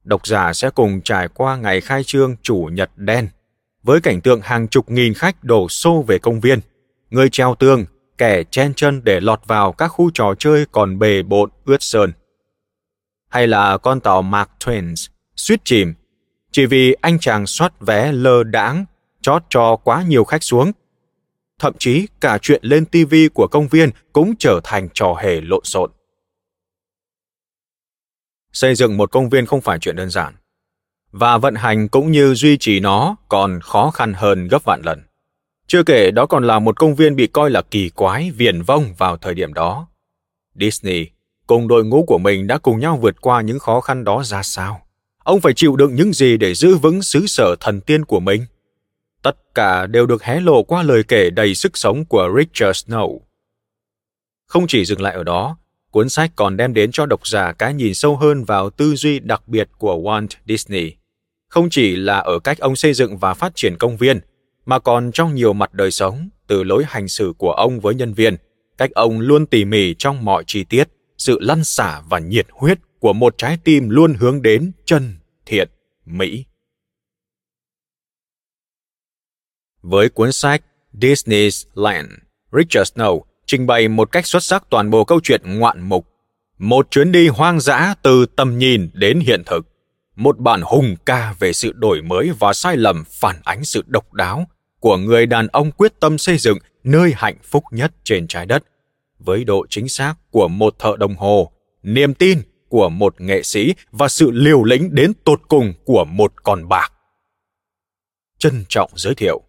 độc 0.03 0.27
giả 0.27 0.53
sẽ 0.53 0.69
cùng 0.69 1.01
trải 1.01 1.27
qua 1.27 1.55
ngày 1.55 1.81
khai 1.81 2.03
trương 2.03 2.35
chủ 2.41 2.69
nhật 2.73 2.91
đen 2.95 3.29
với 3.83 4.01
cảnh 4.01 4.21
tượng 4.21 4.41
hàng 4.41 4.67
chục 4.67 4.91
nghìn 4.91 5.13
khách 5.13 5.43
đổ 5.43 5.69
xô 5.69 6.03
về 6.07 6.19
công 6.19 6.39
viên, 6.39 6.59
người 7.09 7.29
treo 7.29 7.55
tường, 7.59 7.85
kẻ 8.17 8.43
chen 8.43 8.73
chân 8.73 9.03
để 9.03 9.19
lọt 9.19 9.39
vào 9.45 9.71
các 9.71 9.87
khu 9.87 10.11
trò 10.13 10.33
chơi 10.39 10.65
còn 10.71 10.99
bề 10.99 11.23
bộn 11.23 11.49
ướt 11.65 11.81
sơn. 11.83 12.11
Hay 13.29 13.47
là 13.47 13.77
con 13.77 13.99
tàu 13.99 14.21
Mark 14.21 14.49
Twain 14.59 14.95
suýt 15.35 15.65
chìm 15.65 15.93
chỉ 16.51 16.65
vì 16.65 16.95
anh 17.01 17.19
chàng 17.19 17.47
soát 17.47 17.73
vé 17.79 18.11
lơ 18.11 18.43
đãng 18.43 18.85
chót 19.21 19.43
cho 19.49 19.75
quá 19.75 20.03
nhiều 20.07 20.23
khách 20.23 20.43
xuống. 20.43 20.71
Thậm 21.59 21.73
chí 21.79 22.07
cả 22.21 22.37
chuyện 22.41 22.59
lên 22.63 22.85
TV 22.85 23.15
của 23.33 23.47
công 23.47 23.67
viên 23.67 23.89
cũng 24.13 24.33
trở 24.39 24.59
thành 24.63 24.89
trò 24.93 25.15
hề 25.21 25.41
lộn 25.41 25.63
xộn. 25.63 25.91
Xây 28.51 28.75
dựng 28.75 28.97
một 28.97 29.11
công 29.11 29.29
viên 29.29 29.45
không 29.45 29.61
phải 29.61 29.79
chuyện 29.79 29.95
đơn 29.95 30.09
giản, 30.09 30.35
và 31.11 31.37
vận 31.37 31.55
hành 31.55 31.87
cũng 31.87 32.11
như 32.11 32.33
duy 32.33 32.57
trì 32.57 32.79
nó 32.79 33.15
còn 33.29 33.59
khó 33.61 33.91
khăn 33.91 34.13
hơn 34.13 34.47
gấp 34.47 34.63
vạn 34.63 34.81
lần. 34.85 35.03
Chưa 35.67 35.83
kể 35.83 36.11
đó 36.11 36.25
còn 36.25 36.43
là 36.43 36.59
một 36.59 36.79
công 36.79 36.95
viên 36.95 37.15
bị 37.15 37.27
coi 37.27 37.49
là 37.49 37.61
kỳ 37.61 37.89
quái, 37.89 38.31
viển 38.31 38.61
vông 38.61 38.93
vào 38.97 39.17
thời 39.17 39.33
điểm 39.33 39.53
đó. 39.53 39.87
Disney, 40.55 41.07
cùng 41.47 41.67
đội 41.67 41.85
ngũ 41.85 42.03
của 42.07 42.17
mình 42.17 42.47
đã 42.47 42.57
cùng 42.57 42.79
nhau 42.79 42.97
vượt 43.01 43.21
qua 43.21 43.41
những 43.41 43.59
khó 43.59 43.81
khăn 43.81 44.03
đó 44.03 44.23
ra 44.23 44.43
sao? 44.43 44.81
Ông 45.23 45.41
phải 45.41 45.53
chịu 45.53 45.75
đựng 45.75 45.95
những 45.95 46.13
gì 46.13 46.37
để 46.37 46.53
giữ 46.53 46.75
vững 46.75 47.01
xứ 47.01 47.25
sở 47.27 47.55
thần 47.59 47.81
tiên 47.81 48.05
của 48.05 48.19
mình? 48.19 48.45
Tất 49.23 49.37
cả 49.55 49.87
đều 49.87 50.05
được 50.05 50.23
hé 50.23 50.39
lộ 50.39 50.63
qua 50.63 50.83
lời 50.83 51.03
kể 51.07 51.29
đầy 51.29 51.55
sức 51.55 51.77
sống 51.77 52.05
của 52.05 52.29
richard 52.37 52.89
snow 52.89 53.19
không 54.47 54.67
chỉ 54.67 54.85
dừng 54.85 55.01
lại 55.01 55.13
ở 55.13 55.23
đó 55.23 55.57
cuốn 55.93 56.09
sách 56.09 56.31
còn 56.35 56.57
đem 56.57 56.73
đến 56.73 56.91
cho 56.91 57.05
độc 57.05 57.27
giả 57.27 57.51
cái 57.51 57.73
nhìn 57.73 57.93
sâu 57.93 58.15
hơn 58.15 58.43
vào 58.43 58.69
tư 58.69 58.95
duy 58.95 59.19
đặc 59.19 59.47
biệt 59.47 59.69
của 59.77 59.95
Walt 59.95 60.27
Disney. 60.47 60.91
Không 61.49 61.69
chỉ 61.69 61.95
là 61.95 62.17
ở 62.17 62.39
cách 62.39 62.59
ông 62.59 62.75
xây 62.75 62.93
dựng 62.93 63.17
và 63.17 63.33
phát 63.33 63.51
triển 63.55 63.77
công 63.77 63.97
viên, 63.97 64.19
mà 64.65 64.79
còn 64.79 65.11
trong 65.11 65.35
nhiều 65.35 65.53
mặt 65.53 65.73
đời 65.73 65.91
sống, 65.91 66.29
từ 66.47 66.63
lối 66.63 66.83
hành 66.87 67.07
xử 67.07 67.33
của 67.37 67.51
ông 67.51 67.79
với 67.79 67.95
nhân 67.95 68.13
viên, 68.13 68.35
cách 68.77 68.91
ông 68.91 69.19
luôn 69.19 69.45
tỉ 69.45 69.65
mỉ 69.65 69.93
trong 69.97 70.25
mọi 70.25 70.43
chi 70.47 70.63
tiết, 70.63 70.87
sự 71.17 71.39
lăn 71.39 71.63
xả 71.63 72.01
và 72.09 72.19
nhiệt 72.19 72.47
huyết 72.51 72.79
của 72.99 73.13
một 73.13 73.37
trái 73.37 73.57
tim 73.63 73.89
luôn 73.89 74.13
hướng 74.13 74.41
đến 74.41 74.71
chân, 74.85 75.15
thiện, 75.45 75.69
mỹ. 76.05 76.45
Với 79.83 80.09
cuốn 80.09 80.31
sách 80.31 80.61
Disney's 80.93 81.65
Land, 81.75 82.09
Richard 82.51 82.93
Snow 82.93 83.21
trình 83.45 83.67
bày 83.67 83.87
một 83.87 84.11
cách 84.11 84.27
xuất 84.27 84.43
sắc 84.43 84.63
toàn 84.69 84.89
bộ 84.89 85.03
câu 85.03 85.19
chuyện 85.23 85.41
ngoạn 85.45 85.81
mục. 85.81 86.07
Một 86.57 86.91
chuyến 86.91 87.11
đi 87.11 87.27
hoang 87.27 87.59
dã 87.59 87.95
từ 88.01 88.25
tầm 88.25 88.57
nhìn 88.57 88.89
đến 88.93 89.19
hiện 89.19 89.43
thực. 89.45 89.65
Một 90.15 90.39
bản 90.39 90.61
hùng 90.61 90.95
ca 91.05 91.35
về 91.39 91.53
sự 91.53 91.71
đổi 91.71 92.01
mới 92.01 92.31
và 92.39 92.53
sai 92.53 92.77
lầm 92.77 93.03
phản 93.09 93.35
ánh 93.43 93.65
sự 93.65 93.83
độc 93.87 94.13
đáo 94.13 94.47
của 94.79 94.97
người 94.97 95.25
đàn 95.25 95.47
ông 95.47 95.71
quyết 95.71 95.99
tâm 95.99 96.17
xây 96.17 96.37
dựng 96.37 96.57
nơi 96.83 97.13
hạnh 97.15 97.37
phúc 97.43 97.63
nhất 97.71 97.91
trên 98.03 98.27
trái 98.27 98.45
đất, 98.45 98.63
với 99.19 99.43
độ 99.43 99.65
chính 99.69 99.89
xác 99.89 100.15
của 100.31 100.47
một 100.47 100.75
thợ 100.79 100.95
đồng 100.99 101.15
hồ, 101.15 101.51
niềm 101.83 102.13
tin 102.13 102.41
của 102.69 102.89
một 102.89 103.21
nghệ 103.21 103.43
sĩ 103.43 103.73
và 103.91 104.07
sự 104.07 104.31
liều 104.31 104.63
lĩnh 104.63 104.95
đến 104.95 105.13
tột 105.23 105.41
cùng 105.47 105.73
của 105.85 106.05
một 106.05 106.43
con 106.43 106.67
bạc. 106.69 106.91
Trân 108.37 108.65
trọng 108.69 108.91
giới 108.95 109.15
thiệu 109.15 109.41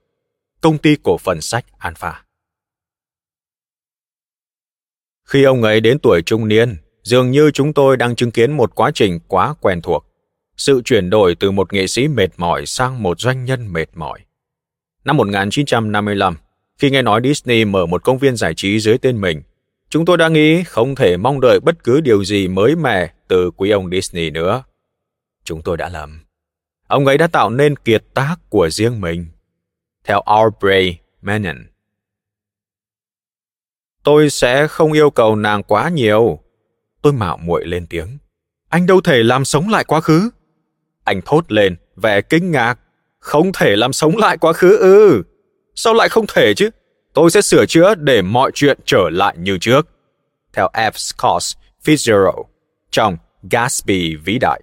Công 0.64 0.78
ty 0.78 0.96
cổ 1.02 1.18
phần 1.18 1.40
sách 1.40 1.64
Alpha 1.78 2.24
khi 5.24 5.44
ông 5.44 5.62
ấy 5.62 5.80
đến 5.80 5.98
tuổi 5.98 6.22
trung 6.22 6.48
niên, 6.48 6.76
dường 7.02 7.30
như 7.30 7.50
chúng 7.50 7.72
tôi 7.72 7.96
đang 7.96 8.16
chứng 8.16 8.30
kiến 8.30 8.52
một 8.52 8.74
quá 8.74 8.90
trình 8.94 9.18
quá 9.28 9.54
quen 9.60 9.80
thuộc. 9.82 10.06
Sự 10.56 10.82
chuyển 10.84 11.10
đổi 11.10 11.34
từ 11.34 11.50
một 11.50 11.72
nghệ 11.72 11.86
sĩ 11.86 12.08
mệt 12.08 12.28
mỏi 12.36 12.66
sang 12.66 13.02
một 13.02 13.20
doanh 13.20 13.44
nhân 13.44 13.72
mệt 13.72 13.86
mỏi. 13.94 14.20
Năm 15.04 15.16
1955, 15.16 16.36
khi 16.78 16.90
nghe 16.90 17.02
nói 17.02 17.20
Disney 17.24 17.64
mở 17.64 17.86
một 17.86 18.04
công 18.04 18.18
viên 18.18 18.36
giải 18.36 18.54
trí 18.56 18.80
dưới 18.80 18.98
tên 18.98 19.20
mình, 19.20 19.42
chúng 19.88 20.04
tôi 20.04 20.16
đã 20.16 20.28
nghĩ 20.28 20.64
không 20.64 20.94
thể 20.94 21.16
mong 21.16 21.40
đợi 21.40 21.60
bất 21.60 21.84
cứ 21.84 22.00
điều 22.00 22.24
gì 22.24 22.48
mới 22.48 22.76
mẻ 22.76 23.12
từ 23.28 23.50
quý 23.50 23.70
ông 23.70 23.90
Disney 23.90 24.30
nữa. 24.30 24.62
Chúng 25.44 25.62
tôi 25.62 25.76
đã 25.76 25.88
lầm. 25.88 26.20
Ông 26.86 27.06
ấy 27.06 27.18
đã 27.18 27.26
tạo 27.26 27.50
nên 27.50 27.76
kiệt 27.76 28.04
tác 28.14 28.36
của 28.48 28.70
riêng 28.70 29.00
mình. 29.00 29.26
Theo 30.04 30.20
Aubrey 30.20 30.98
Menon, 31.22 31.56
Tôi 34.04 34.30
sẽ 34.30 34.66
không 34.68 34.92
yêu 34.92 35.10
cầu 35.10 35.36
nàng 35.36 35.62
quá 35.62 35.88
nhiều. 35.88 36.38
Tôi 37.02 37.12
mạo 37.12 37.36
muội 37.36 37.66
lên 37.66 37.86
tiếng. 37.86 38.18
Anh 38.68 38.86
đâu 38.86 39.00
thể 39.00 39.22
làm 39.22 39.44
sống 39.44 39.68
lại 39.68 39.84
quá 39.84 40.00
khứ. 40.00 40.30
Anh 41.04 41.20
thốt 41.24 41.52
lên, 41.52 41.76
vẻ 41.96 42.20
kinh 42.20 42.50
ngạc. 42.50 42.80
Không 43.18 43.52
thể 43.52 43.76
làm 43.76 43.92
sống 43.92 44.16
lại 44.16 44.38
quá 44.38 44.52
khứ 44.52 44.76
ư. 44.76 45.22
Sao 45.74 45.94
lại 45.94 46.08
không 46.08 46.24
thể 46.28 46.54
chứ? 46.54 46.70
tôi 47.14 47.30
sẽ 47.30 47.40
sửa 47.40 47.66
chữa 47.66 47.94
để 47.94 48.22
mọi 48.22 48.50
chuyện 48.54 48.78
trở 48.84 49.10
lại 49.10 49.36
như 49.38 49.58
trước. 49.60 49.88
Theo 50.52 50.68
F. 50.72 50.90
Scott 50.92 51.42
Fitzgerald 51.84 52.44
trong 52.90 53.16
Gatsby 53.50 54.16
vĩ 54.16 54.38
đại. 54.38 54.62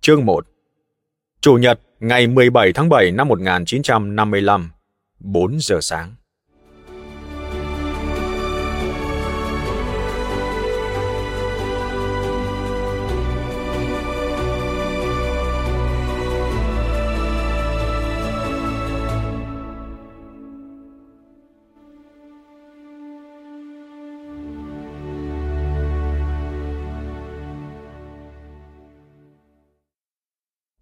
Chương 0.00 0.26
1 0.26 0.46
Chủ 1.40 1.54
nhật 1.54 1.80
ngày 2.00 2.26
17 2.26 2.72
tháng 2.72 2.88
7 2.88 3.10
năm 3.10 3.28
1955, 3.28 4.70
4 5.20 5.60
giờ 5.60 5.78
sáng. 5.80 6.14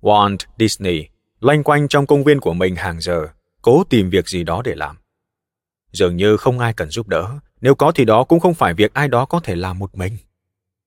Walt 0.04 0.36
Disney 0.58 1.08
loanh 1.40 1.62
quanh 1.62 1.88
trong 1.88 2.06
công 2.06 2.24
viên 2.24 2.40
của 2.40 2.52
mình 2.52 2.76
hàng 2.76 3.00
giờ, 3.00 3.28
cố 3.62 3.84
tìm 3.84 4.10
việc 4.10 4.28
gì 4.28 4.44
đó 4.44 4.62
để 4.64 4.74
làm. 4.74 4.96
Dường 5.92 6.16
như 6.16 6.36
không 6.36 6.58
ai 6.58 6.72
cần 6.72 6.90
giúp 6.90 7.08
đỡ, 7.08 7.38
nếu 7.60 7.74
có 7.74 7.92
thì 7.92 8.04
đó 8.04 8.24
cũng 8.24 8.40
không 8.40 8.54
phải 8.54 8.74
việc 8.74 8.94
ai 8.94 9.08
đó 9.08 9.24
có 9.24 9.40
thể 9.40 9.56
làm 9.56 9.78
một 9.78 9.94
mình. 9.94 10.16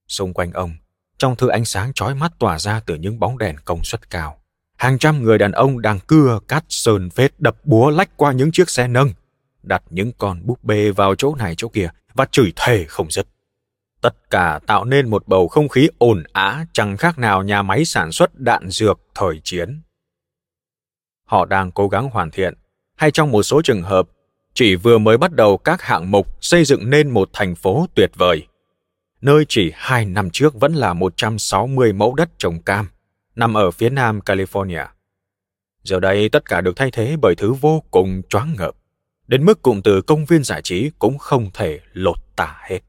Xung 0.08 0.34
quanh 0.34 0.52
ông, 0.52 0.72
trong 1.18 1.36
thứ 1.36 1.48
ánh 1.48 1.66
sáng 1.66 1.94
chói 1.94 2.16
mắt 2.16 2.32
tỏa 2.40 2.60
ra 2.60 2.80
từ 2.86 2.96
những 2.96 3.20
bóng 3.20 3.38
đèn 3.38 3.56
công 3.66 3.84
suất 3.84 4.10
cao. 4.10 4.38
Hàng 4.78 4.98
trăm 4.98 5.24
người 5.24 5.38
đàn 5.38 5.52
ông 5.52 5.82
đang 5.82 6.00
cưa, 6.00 6.40
cắt, 6.48 6.66
sơn 6.70 7.10
phết, 7.10 7.40
đập 7.40 7.56
búa 7.64 7.90
lách 7.90 8.18
qua 8.18 8.32
những 8.32 8.52
chiếc 8.52 8.70
xe 8.70 8.88
nâng, 8.88 9.10
đặt 9.64 9.84
những 9.90 10.12
con 10.18 10.42
búp 10.46 10.64
bê 10.64 10.92
vào 10.92 11.16
chỗ 11.16 11.36
này 11.36 11.54
chỗ 11.58 11.68
kia 11.68 11.90
và 12.14 12.26
chửi 12.32 12.54
thề 12.56 12.86
không 12.88 13.12
dứt. 13.12 13.28
Tất 14.02 14.30
cả 14.30 14.60
tạo 14.68 14.86
nên 14.86 15.10
một 15.10 15.28
bầu 15.28 15.48
không 15.48 15.70
khí 15.70 15.90
ồn 15.98 16.24
ào 16.34 16.64
chẳng 16.74 16.98
khác 16.98 17.18
nào 17.18 17.44
nhà 17.44 17.62
máy 17.62 17.86
sản 17.86 18.12
xuất 18.12 18.40
đạn 18.40 18.70
dược 18.70 19.00
thời 19.16 19.42
chiến. 19.44 19.82
Họ 21.26 21.46
đang 21.46 21.72
cố 21.72 21.88
gắng 21.88 22.10
hoàn 22.10 22.32
thiện, 22.32 22.54
hay 22.96 23.12
trong 23.12 23.32
một 23.32 23.44
số 23.44 23.62
trường 23.62 23.82
hợp, 23.82 24.10
chỉ 24.54 24.76
vừa 24.76 24.98
mới 24.98 25.18
bắt 25.18 25.32
đầu 25.32 25.58
các 25.58 25.82
hạng 25.82 26.12
mục 26.12 26.28
xây 26.42 26.66
dựng 26.66 26.90
nên 26.90 27.10
một 27.10 27.30
thành 27.34 27.56
phố 27.56 27.86
tuyệt 27.96 28.12
vời. 28.16 28.48
Nơi 29.22 29.46
chỉ 29.50 29.72
hai 29.76 30.06
năm 30.06 30.30
trước 30.30 30.60
vẫn 30.60 30.74
là 30.74 30.94
160 30.94 31.94
mẫu 31.94 32.16
đất 32.16 32.30
trồng 32.38 32.62
cam, 32.62 32.88
nằm 33.36 33.54
ở 33.54 33.72
phía 33.72 33.90
nam 33.90 34.20
California. 34.26 34.86
Giờ 35.84 36.00
đây 36.00 36.30
tất 36.30 36.46
cả 36.46 36.62
được 36.62 36.76
thay 36.76 36.92
thế 36.92 37.16
bởi 37.22 37.36
thứ 37.36 37.54
vô 37.54 37.84
cùng 37.92 38.22
choáng 38.30 38.56
ngợp, 38.58 38.76
đến 39.28 39.46
mức 39.46 39.62
cụm 39.62 39.82
từ 39.82 40.02
công 40.02 40.26
viên 40.26 40.44
giải 40.44 40.62
trí 40.62 40.92
cũng 41.00 41.18
không 41.18 41.50
thể 41.54 41.80
lột 41.94 42.18
tả 42.36 42.58
hết. 42.62 42.80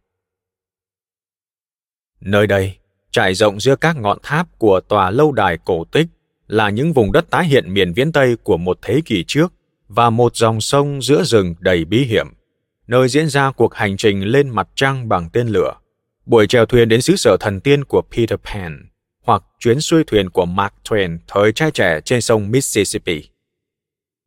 Nơi 2.21 2.47
đây, 2.47 2.77
trải 3.11 3.35
rộng 3.35 3.61
giữa 3.61 3.77
các 3.77 3.97
ngọn 3.97 4.19
tháp 4.23 4.59
của 4.59 4.81
tòa 4.81 5.11
lâu 5.11 5.33
đài 5.33 5.59
cổ 5.65 5.85
tích 5.85 6.07
là 6.47 6.71
những 6.71 6.93
vùng 6.93 7.13
đất 7.13 7.31
tái 7.31 7.45
hiện 7.47 7.75
miền 7.75 7.93
viễn 7.93 8.13
Tây 8.13 8.37
của 8.43 8.57
một 8.57 8.79
thế 8.83 9.01
kỷ 9.05 9.25
trước 9.27 9.53
và 9.89 10.11
một 10.11 10.37
dòng 10.37 10.61
sông 10.61 11.03
giữa 11.03 11.23
rừng 11.25 11.55
đầy 11.59 11.85
bí 11.85 12.05
hiểm, 12.05 12.27
nơi 12.87 13.09
diễn 13.09 13.29
ra 13.29 13.51
cuộc 13.51 13.75
hành 13.75 13.97
trình 13.97 14.25
lên 14.25 14.49
mặt 14.49 14.69
trăng 14.75 15.09
bằng 15.09 15.29
tên 15.33 15.49
lửa, 15.49 15.75
buổi 16.27 16.47
chèo 16.47 16.67
thuyền 16.67 16.89
đến 16.89 17.03
xứ 17.03 17.17
sở 17.17 17.37
thần 17.41 17.61
tiên 17.61 17.85
của 17.85 18.03
Peter 18.17 18.39
Pan, 18.45 18.89
hoặc 19.23 19.43
chuyến 19.59 19.81
xuôi 19.81 20.05
thuyền 20.05 20.31
của 20.31 20.45
Mark 20.47 20.73
Twain 20.89 21.19
thời 21.27 21.53
trai 21.53 21.71
trẻ 21.71 22.01
trên 22.05 22.21
sông 22.21 22.51
Mississippi. 22.51 23.23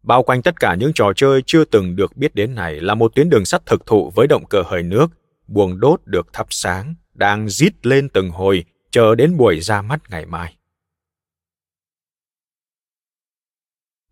Bao 0.04 0.24
quanh 0.24 0.42
tất 0.42 0.60
cả 0.60 0.76
những 0.76 0.94
trò 0.94 1.14
chơi 1.16 1.42
chưa 1.46 1.66
từng 1.66 1.96
được 1.96 2.18
biết 2.18 2.36
đến 2.36 2.56
này 2.56 2.82
là 2.82 2.96
một 2.96 3.16
tuyến 3.16 3.30
đường 3.30 3.46
sắt 3.46 3.66
thực 3.66 3.86
thụ 3.86 4.12
với 4.16 4.28
động 4.28 4.46
cơ 4.46 4.64
hơi 4.66 4.84
nước, 4.84 5.08
buồng 5.48 5.80
đốt 5.80 6.02
được 6.06 6.28
thắp 6.34 6.48
sáng, 6.50 6.96
đang 7.22 7.50
rít 7.50 7.86
lên 7.86 8.10
từng 8.10 8.30
hồi, 8.30 8.66
chờ 8.92 9.16
đến 9.16 9.38
buổi 9.38 9.60
ra 9.60 9.82
mắt 9.82 10.02
ngày 10.10 10.26
mai. 10.26 10.56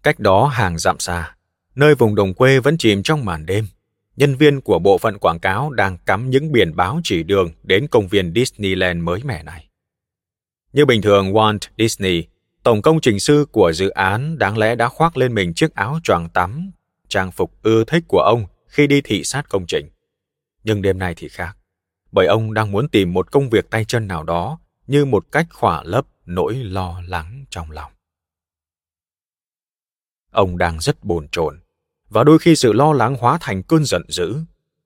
Cách 0.03 0.19
đó 0.19 0.47
hàng 0.47 0.77
dặm 0.77 0.99
xa, 0.99 1.35
nơi 1.75 1.95
vùng 1.95 2.15
đồng 2.15 2.33
quê 2.33 2.59
vẫn 2.59 2.77
chìm 2.77 3.03
trong 3.03 3.25
màn 3.25 3.45
đêm, 3.45 3.67
nhân 4.15 4.35
viên 4.35 4.61
của 4.61 4.79
bộ 4.79 4.97
phận 4.97 5.17
quảng 5.17 5.39
cáo 5.39 5.71
đang 5.71 5.97
cắm 5.97 6.29
những 6.29 6.51
biển 6.51 6.75
báo 6.75 6.99
chỉ 7.03 7.23
đường 7.23 7.51
đến 7.63 7.87
công 7.87 8.07
viên 8.07 8.33
Disneyland 8.35 9.03
mới 9.03 9.23
mẻ 9.23 9.43
này. 9.43 9.69
Như 10.73 10.85
bình 10.85 11.01
thường 11.01 11.33
Walt 11.33 11.59
Disney, 11.77 12.23
tổng 12.63 12.81
công 12.81 13.01
trình 13.01 13.19
sư 13.19 13.45
của 13.51 13.71
dự 13.73 13.89
án 13.89 14.37
đáng 14.37 14.57
lẽ 14.57 14.75
đã 14.75 14.87
khoác 14.87 15.17
lên 15.17 15.33
mình 15.33 15.53
chiếc 15.53 15.75
áo 15.75 15.99
choàng 16.03 16.29
tắm, 16.29 16.71
trang 17.07 17.31
phục 17.31 17.63
ưa 17.63 17.83
thích 17.83 18.03
của 18.07 18.21
ông 18.21 18.45
khi 18.67 18.87
đi 18.87 19.01
thị 19.01 19.23
sát 19.23 19.49
công 19.49 19.65
trình. 19.67 19.89
Nhưng 20.63 20.81
đêm 20.81 20.99
nay 20.99 21.13
thì 21.17 21.27
khác 21.27 21.58
bởi 22.11 22.27
ông 22.27 22.53
đang 22.53 22.71
muốn 22.71 22.89
tìm 22.89 23.13
một 23.13 23.31
công 23.31 23.49
việc 23.49 23.69
tay 23.69 23.85
chân 23.85 24.07
nào 24.07 24.23
đó 24.23 24.59
như 24.87 25.05
một 25.05 25.25
cách 25.31 25.47
khỏa 25.53 25.83
lấp 25.83 26.05
nỗi 26.25 26.55
lo 26.55 27.01
lắng 27.07 27.45
trong 27.49 27.71
lòng. 27.71 27.91
Ông 30.31 30.57
đang 30.57 30.79
rất 30.79 31.03
bồn 31.03 31.27
chồn 31.27 31.59
và 32.09 32.23
đôi 32.23 32.39
khi 32.39 32.55
sự 32.55 32.73
lo 32.73 32.93
lắng 32.93 33.15
hóa 33.19 33.37
thành 33.41 33.63
cơn 33.63 33.85
giận 33.85 34.01
dữ. 34.07 34.35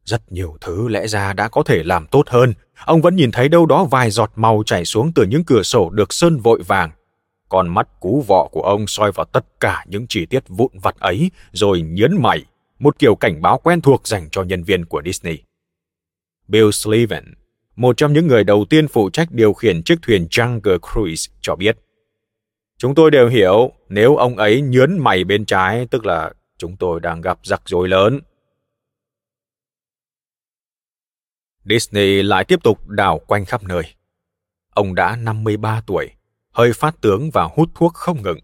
Rất 0.06 0.32
nhiều 0.32 0.58
thứ 0.62 0.88
lẽ 0.88 1.08
ra 1.08 1.34
đã 1.34 1.48
có 1.50 1.64
thể 1.64 1.84
làm 1.84 2.08
tốt 2.08 2.24
hơn, 2.30 2.54
ông 2.86 3.02
vẫn 3.02 3.16
nhìn 3.16 3.32
thấy 3.32 3.50
đâu 3.50 3.66
đó 3.66 3.84
vài 3.86 4.12
giọt 4.12 4.32
màu 4.36 4.64
chảy 4.66 4.86
xuống 4.86 5.12
từ 5.16 5.26
những 5.26 5.44
cửa 5.44 5.64
sổ 5.64 5.90
được 5.90 6.14
sơn 6.14 6.40
vội 6.40 6.62
vàng. 6.68 6.92
Con 7.50 7.70
mắt 7.70 7.88
cú 8.00 8.24
vọ 8.28 8.48
của 8.52 8.62
ông 8.62 8.88
soi 8.88 9.12
vào 9.12 9.26
tất 9.26 9.46
cả 9.60 9.86
những 9.88 10.06
chi 10.10 10.26
tiết 10.26 10.44
vụn 10.48 10.72
vặt 10.82 10.96
ấy 11.00 11.32
rồi 11.52 11.82
nhớn 11.82 12.22
mày, 12.22 12.46
một 12.80 13.00
kiểu 13.00 13.16
cảnh 13.16 13.42
báo 13.42 13.60
quen 13.64 13.82
thuộc 13.82 14.08
dành 14.08 14.30
cho 14.32 14.44
nhân 14.44 14.64
viên 14.64 14.86
của 14.86 15.02
Disney. 15.06 15.38
Bill 16.48 16.70
Sullivan, 16.72 17.34
một 17.76 17.98
trong 17.98 18.14
những 18.14 18.28
người 18.28 18.44
đầu 18.44 18.66
tiên 18.70 18.88
phụ 18.88 19.10
trách 19.10 19.32
điều 19.32 19.54
khiển 19.54 19.84
chiếc 19.84 19.96
thuyền 20.02 20.28
Jungle 20.32 20.80
Cruise, 20.80 21.34
cho 21.42 21.56
biết. 21.56 21.78
Chúng 22.78 22.96
tôi 22.96 23.12
đều 23.12 23.30
hiểu 23.30 23.72
nếu 23.90 24.16
ông 24.16 24.38
ấy 24.38 24.62
nhớn 24.62 25.00
mày 25.00 25.24
bên 25.24 25.46
trái 25.46 25.88
tức 25.92 26.06
là 26.06 26.32
chúng 26.58 26.78
tôi 26.78 27.00
đang 27.00 27.22
gặp 27.22 27.40
rắc 27.44 27.62
rối 27.66 27.88
lớn. 27.88 28.20
Disney 31.66 32.24
lại 32.24 32.46
tiếp 32.46 32.60
tục 32.64 32.88
đảo 32.88 33.20
quanh 33.28 33.46
khắp 33.46 33.64
nơi. 33.64 33.84
Ông 34.74 34.96
đã 34.96 35.16
53 35.16 35.82
tuổi, 35.86 36.12
hơi 36.52 36.74
phát 36.74 37.02
tướng 37.02 37.30
và 37.34 37.44
hút 37.44 37.70
thuốc 37.76 37.94
không 37.94 38.22
ngừng. 38.22 38.40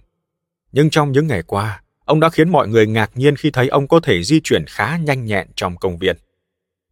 Nhưng 0.71 0.89
trong 0.89 1.11
những 1.11 1.27
ngày 1.27 1.43
qua, 1.43 1.81
ông 2.05 2.19
đã 2.19 2.29
khiến 2.29 2.49
mọi 2.49 2.67
người 2.67 2.87
ngạc 2.87 3.11
nhiên 3.15 3.35
khi 3.35 3.51
thấy 3.51 3.67
ông 3.67 3.87
có 3.87 3.99
thể 3.99 4.23
di 4.23 4.39
chuyển 4.43 4.65
khá 4.67 4.97
nhanh 4.97 5.25
nhẹn 5.25 5.47
trong 5.55 5.77
công 5.77 5.97
viên. 5.97 6.17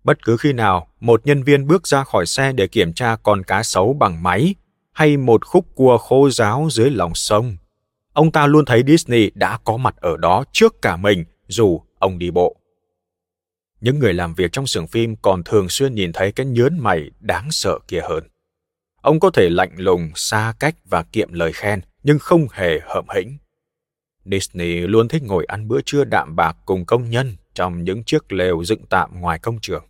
Bất 0.07 0.25
cứ 0.25 0.37
khi 0.37 0.53
nào 0.53 0.87
một 0.99 1.25
nhân 1.25 1.43
viên 1.43 1.67
bước 1.67 1.87
ra 1.87 2.03
khỏi 2.03 2.25
xe 2.25 2.51
để 2.51 2.67
kiểm 2.67 2.93
tra 2.93 3.15
con 3.15 3.43
cá 3.43 3.63
sấu 3.63 3.93
bằng 3.93 4.23
máy 4.23 4.55
hay 4.91 5.17
một 5.17 5.45
khúc 5.45 5.65
cua 5.75 5.97
khô 5.97 6.29
ráo 6.29 6.67
dưới 6.71 6.89
lòng 6.89 7.15
sông, 7.15 7.57
ông 8.13 8.31
ta 8.31 8.47
luôn 8.47 8.65
thấy 8.65 8.83
Disney 8.87 9.31
đã 9.33 9.57
có 9.63 9.77
mặt 9.77 9.95
ở 9.97 10.17
đó 10.17 10.43
trước 10.51 10.81
cả 10.81 10.97
mình 10.97 11.23
dù 11.47 11.81
ông 11.99 12.19
đi 12.19 12.31
bộ. 12.31 12.55
Những 13.81 13.99
người 13.99 14.13
làm 14.13 14.33
việc 14.33 14.51
trong 14.51 14.67
xưởng 14.67 14.87
phim 14.87 15.15
còn 15.15 15.43
thường 15.43 15.69
xuyên 15.69 15.95
nhìn 15.95 16.11
thấy 16.13 16.31
cái 16.31 16.45
nhớn 16.45 16.77
mày 16.79 17.11
đáng 17.19 17.47
sợ 17.51 17.79
kia 17.87 18.01
hơn. 18.09 18.23
Ông 19.01 19.19
có 19.19 19.29
thể 19.29 19.49
lạnh 19.49 19.71
lùng, 19.77 20.11
xa 20.15 20.53
cách 20.59 20.75
và 20.85 21.03
kiệm 21.03 21.33
lời 21.33 21.53
khen, 21.53 21.81
nhưng 22.03 22.19
không 22.19 22.47
hề 22.51 22.79
hợm 22.83 23.05
hĩnh. 23.15 23.37
Disney 24.25 24.79
luôn 24.79 25.07
thích 25.07 25.23
ngồi 25.23 25.45
ăn 25.45 25.67
bữa 25.67 25.81
trưa 25.85 26.03
đạm 26.03 26.35
bạc 26.35 26.57
cùng 26.65 26.85
công 26.85 27.09
nhân 27.09 27.35
trong 27.53 27.83
những 27.83 28.03
chiếc 28.03 28.33
lều 28.33 28.63
dựng 28.63 28.85
tạm 28.89 29.21
ngoài 29.21 29.39
công 29.39 29.59
trường 29.61 29.83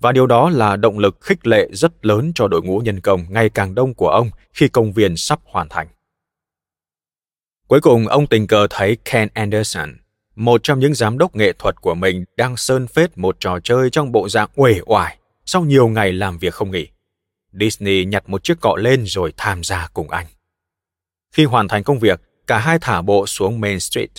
và 0.00 0.12
điều 0.12 0.26
đó 0.26 0.50
là 0.50 0.76
động 0.76 0.98
lực 0.98 1.18
khích 1.20 1.46
lệ 1.46 1.68
rất 1.72 2.06
lớn 2.06 2.32
cho 2.34 2.48
đội 2.48 2.62
ngũ 2.62 2.78
nhân 2.78 3.00
công 3.00 3.24
ngày 3.28 3.48
càng 3.48 3.74
đông 3.74 3.94
của 3.94 4.08
ông 4.08 4.30
khi 4.52 4.68
công 4.68 4.92
viên 4.92 5.16
sắp 5.16 5.40
hoàn 5.44 5.68
thành. 5.68 5.88
Cuối 7.68 7.80
cùng, 7.80 8.08
ông 8.08 8.26
tình 8.26 8.46
cờ 8.46 8.66
thấy 8.70 8.96
Ken 9.04 9.28
Anderson, 9.34 9.96
một 10.34 10.60
trong 10.62 10.78
những 10.78 10.94
giám 10.94 11.18
đốc 11.18 11.36
nghệ 11.36 11.52
thuật 11.52 11.80
của 11.80 11.94
mình 11.94 12.24
đang 12.36 12.56
sơn 12.56 12.86
phết 12.86 13.18
một 13.18 13.36
trò 13.40 13.60
chơi 13.60 13.90
trong 13.90 14.12
bộ 14.12 14.28
dạng 14.28 14.48
uể 14.54 14.80
oải 14.86 15.18
sau 15.46 15.64
nhiều 15.64 15.88
ngày 15.88 16.12
làm 16.12 16.38
việc 16.38 16.54
không 16.54 16.70
nghỉ. 16.70 16.86
Disney 17.52 18.04
nhặt 18.04 18.28
một 18.28 18.44
chiếc 18.44 18.60
cọ 18.60 18.76
lên 18.76 19.04
rồi 19.06 19.32
tham 19.36 19.64
gia 19.64 19.88
cùng 19.94 20.10
anh. 20.10 20.26
Khi 21.32 21.44
hoàn 21.44 21.68
thành 21.68 21.82
công 21.82 21.98
việc, 21.98 22.20
cả 22.46 22.58
hai 22.58 22.78
thả 22.80 23.02
bộ 23.02 23.26
xuống 23.26 23.60
Main 23.60 23.80
Street, 23.80 24.10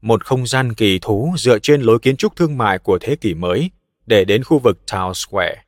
một 0.00 0.24
không 0.24 0.46
gian 0.46 0.74
kỳ 0.74 0.98
thú 0.98 1.34
dựa 1.38 1.58
trên 1.58 1.82
lối 1.82 1.98
kiến 1.98 2.16
trúc 2.16 2.36
thương 2.36 2.58
mại 2.58 2.78
của 2.78 2.98
thế 3.00 3.16
kỷ 3.16 3.34
mới 3.34 3.70
để 4.08 4.24
đến 4.24 4.44
khu 4.44 4.58
vực 4.58 4.78
Town 4.86 5.12
Square. 5.12 5.62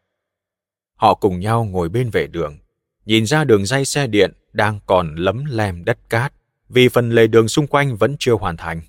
Họ 0.94 1.14
cùng 1.14 1.40
nhau 1.40 1.64
ngồi 1.64 1.88
bên 1.88 2.10
vệ 2.10 2.26
đường, 2.26 2.58
nhìn 3.06 3.26
ra 3.26 3.44
đường 3.44 3.66
dây 3.66 3.84
xe 3.84 4.06
điện 4.06 4.32
đang 4.52 4.80
còn 4.86 5.14
lấm 5.14 5.44
lem 5.44 5.84
đất 5.84 5.98
cát 6.08 6.32
vì 6.68 6.88
phần 6.88 7.10
lề 7.10 7.26
đường 7.26 7.48
xung 7.48 7.66
quanh 7.66 7.96
vẫn 7.96 8.16
chưa 8.18 8.34
hoàn 8.34 8.56
thành. 8.56 8.80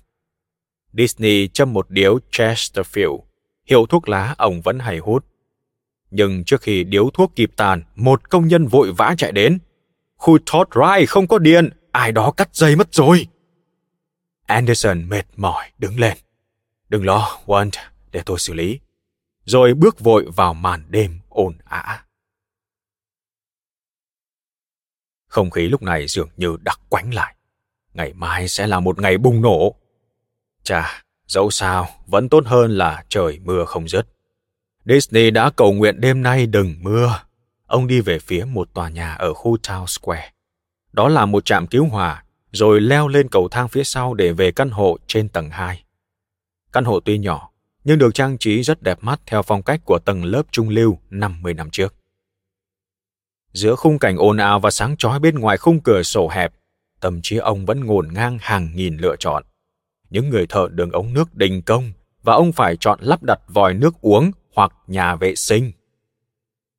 Disney 0.92 1.48
châm 1.48 1.72
một 1.72 1.90
điếu 1.90 2.18
Chesterfield, 2.30 3.20
hiệu 3.66 3.86
thuốc 3.86 4.08
lá 4.08 4.34
ông 4.38 4.60
vẫn 4.60 4.78
hay 4.78 4.98
hút. 4.98 5.24
Nhưng 6.10 6.44
trước 6.44 6.62
khi 6.62 6.84
điếu 6.84 7.10
thuốc 7.10 7.32
kịp 7.36 7.50
tàn, 7.56 7.82
một 7.94 8.30
công 8.30 8.48
nhân 8.48 8.66
vội 8.66 8.92
vã 8.92 9.14
chạy 9.18 9.32
đến. 9.32 9.58
Khu 10.16 10.38
Todd 10.38 10.70
Rye 10.74 11.06
không 11.06 11.26
có 11.26 11.38
điện, 11.38 11.70
ai 11.92 12.12
đó 12.12 12.30
cắt 12.30 12.54
dây 12.54 12.76
mất 12.76 12.94
rồi. 12.94 13.26
Anderson 14.46 15.08
mệt 15.08 15.26
mỏi 15.36 15.70
đứng 15.78 16.00
lên. 16.00 16.16
Đừng 16.88 17.04
lo, 17.04 17.38
Walt, 17.46 17.70
để 18.12 18.22
tôi 18.26 18.38
xử 18.38 18.54
lý. 18.54 18.78
Rồi 19.44 19.74
bước 19.74 20.00
vội 20.00 20.26
vào 20.36 20.54
màn 20.54 20.84
đêm 20.88 21.20
ồn 21.28 21.58
ả. 21.64 22.04
Không 25.26 25.50
khí 25.50 25.68
lúc 25.68 25.82
này 25.82 26.06
dường 26.06 26.28
như 26.36 26.56
đặc 26.60 26.80
quánh 26.88 27.14
lại. 27.14 27.34
Ngày 27.94 28.12
mai 28.12 28.48
sẽ 28.48 28.66
là 28.66 28.80
một 28.80 29.00
ngày 29.00 29.18
bùng 29.18 29.42
nổ. 29.42 29.74
Chà, 30.62 31.02
dẫu 31.26 31.50
sao, 31.50 31.88
vẫn 32.06 32.28
tốt 32.28 32.46
hơn 32.46 32.78
là 32.78 33.04
trời 33.08 33.38
mưa 33.42 33.64
không 33.64 33.88
dứt. 33.88 34.06
Disney 34.84 35.30
đã 35.30 35.50
cầu 35.56 35.72
nguyện 35.72 36.00
đêm 36.00 36.22
nay 36.22 36.46
đừng 36.46 36.74
mưa. 36.80 37.20
Ông 37.66 37.86
đi 37.86 38.00
về 38.00 38.18
phía 38.18 38.44
một 38.44 38.74
tòa 38.74 38.88
nhà 38.88 39.14
ở 39.14 39.34
khu 39.34 39.56
Town 39.56 39.86
Square. 39.86 40.32
Đó 40.92 41.08
là 41.08 41.26
một 41.26 41.44
trạm 41.44 41.66
cứu 41.66 41.86
hỏa, 41.86 42.24
rồi 42.52 42.80
leo 42.80 43.08
lên 43.08 43.28
cầu 43.28 43.48
thang 43.48 43.68
phía 43.68 43.84
sau 43.84 44.14
để 44.14 44.32
về 44.32 44.52
căn 44.52 44.70
hộ 44.70 44.98
trên 45.06 45.28
tầng 45.28 45.50
2. 45.50 45.84
Căn 46.72 46.84
hộ 46.84 47.00
tuy 47.00 47.18
nhỏ, 47.18 47.51
nhưng 47.84 47.98
được 47.98 48.14
trang 48.14 48.38
trí 48.38 48.62
rất 48.62 48.82
đẹp 48.82 48.98
mắt 49.00 49.20
theo 49.26 49.42
phong 49.42 49.62
cách 49.62 49.80
của 49.84 49.98
tầng 50.04 50.24
lớp 50.24 50.42
trung 50.50 50.68
lưu 50.68 50.98
50 51.10 51.54
năm 51.54 51.70
trước. 51.70 51.94
Giữa 53.52 53.74
khung 53.74 53.98
cảnh 53.98 54.16
ồn 54.16 54.36
ào 54.36 54.60
và 54.60 54.70
sáng 54.70 54.96
chói 54.96 55.18
bên 55.18 55.38
ngoài 55.38 55.56
khung 55.56 55.80
cửa 55.80 56.02
sổ 56.02 56.28
hẹp, 56.28 56.52
tâm 57.00 57.20
trí 57.22 57.36
ông 57.36 57.66
vẫn 57.66 57.84
ngổn 57.84 58.08
ngang 58.12 58.38
hàng 58.40 58.70
nghìn 58.74 58.96
lựa 58.96 59.16
chọn. 59.16 59.44
Những 60.10 60.28
người 60.28 60.46
thợ 60.46 60.68
đường 60.70 60.90
ống 60.90 61.14
nước 61.14 61.34
đình 61.34 61.62
công 61.62 61.92
và 62.22 62.34
ông 62.34 62.52
phải 62.52 62.76
chọn 62.76 62.98
lắp 63.02 63.22
đặt 63.22 63.40
vòi 63.48 63.74
nước 63.74 64.00
uống 64.00 64.30
hoặc 64.54 64.72
nhà 64.86 65.16
vệ 65.16 65.34
sinh. 65.34 65.72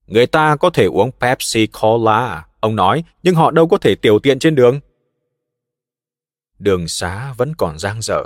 Người 0.07 0.27
ta 0.27 0.55
có 0.55 0.69
thể 0.69 0.85
uống 0.85 1.11
Pepsi 1.11 1.67
Cola, 1.67 2.45
ông 2.59 2.75
nói, 2.75 3.03
nhưng 3.23 3.35
họ 3.35 3.51
đâu 3.51 3.67
có 3.67 3.77
thể 3.77 3.95
tiểu 3.95 4.19
tiện 4.19 4.39
trên 4.39 4.55
đường. 4.55 4.79
Đường 6.59 6.87
xá 6.87 7.33
vẫn 7.33 7.55
còn 7.55 7.79
giang 7.79 8.01
dở. 8.01 8.25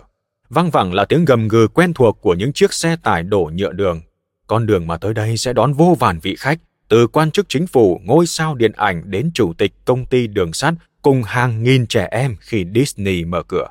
Văng 0.49 0.69
vẳng 0.69 0.93
là 0.93 1.05
tiếng 1.05 1.25
gầm 1.25 1.47
gừ 1.47 1.67
quen 1.73 1.93
thuộc 1.93 2.21
của 2.21 2.33
những 2.33 2.53
chiếc 2.53 2.73
xe 2.73 2.95
tải 3.03 3.23
đổ 3.23 3.51
nhựa 3.53 3.71
đường. 3.71 4.01
Con 4.47 4.65
đường 4.65 4.87
mà 4.87 4.97
tới 4.97 5.13
đây 5.13 5.37
sẽ 5.37 5.53
đón 5.53 5.73
vô 5.73 5.95
vàn 5.99 6.19
vị 6.19 6.35
khách, 6.35 6.59
từ 6.87 7.07
quan 7.07 7.31
chức 7.31 7.45
chính 7.49 7.67
phủ, 7.67 8.01
ngôi 8.03 8.27
sao 8.27 8.55
điện 8.55 8.71
ảnh 8.71 9.11
đến 9.11 9.31
chủ 9.33 9.53
tịch 9.57 9.73
công 9.85 10.05
ty 10.05 10.27
đường 10.27 10.53
sắt 10.53 10.73
cùng 11.01 11.23
hàng 11.23 11.63
nghìn 11.63 11.87
trẻ 11.87 12.07
em 12.11 12.35
khi 12.39 12.65
Disney 12.75 13.25
mở 13.25 13.43
cửa. 13.43 13.67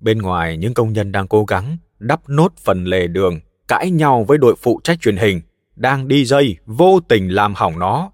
Bên 0.00 0.18
ngoài, 0.18 0.56
những 0.56 0.74
công 0.74 0.92
nhân 0.92 1.12
đang 1.12 1.28
cố 1.28 1.44
gắng 1.44 1.76
đắp 1.98 2.28
nốt 2.28 2.52
phần 2.56 2.84
lề 2.84 3.06
đường, 3.06 3.40
cãi 3.68 3.90
nhau 3.90 4.24
với 4.24 4.38
đội 4.38 4.54
phụ 4.62 4.80
trách 4.84 5.00
truyền 5.00 5.16
hình, 5.16 5.40
đang 5.76 6.08
đi 6.08 6.24
dây, 6.24 6.56
vô 6.66 7.00
tình 7.08 7.28
làm 7.28 7.54
hỏng 7.54 7.78
nó. 7.78 8.10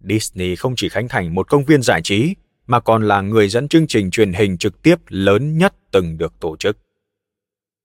Disney 0.00 0.56
không 0.56 0.74
chỉ 0.76 0.88
khánh 0.88 1.08
thành 1.08 1.34
một 1.34 1.48
công 1.48 1.64
viên 1.64 1.82
giải 1.82 2.02
trí, 2.02 2.34
mà 2.68 2.80
còn 2.80 3.08
là 3.08 3.20
người 3.20 3.48
dẫn 3.48 3.68
chương 3.68 3.86
trình 3.86 4.10
truyền 4.10 4.32
hình 4.32 4.58
trực 4.58 4.82
tiếp 4.82 4.96
lớn 5.08 5.58
nhất 5.58 5.74
từng 5.90 6.18
được 6.18 6.40
tổ 6.40 6.56
chức. 6.56 6.78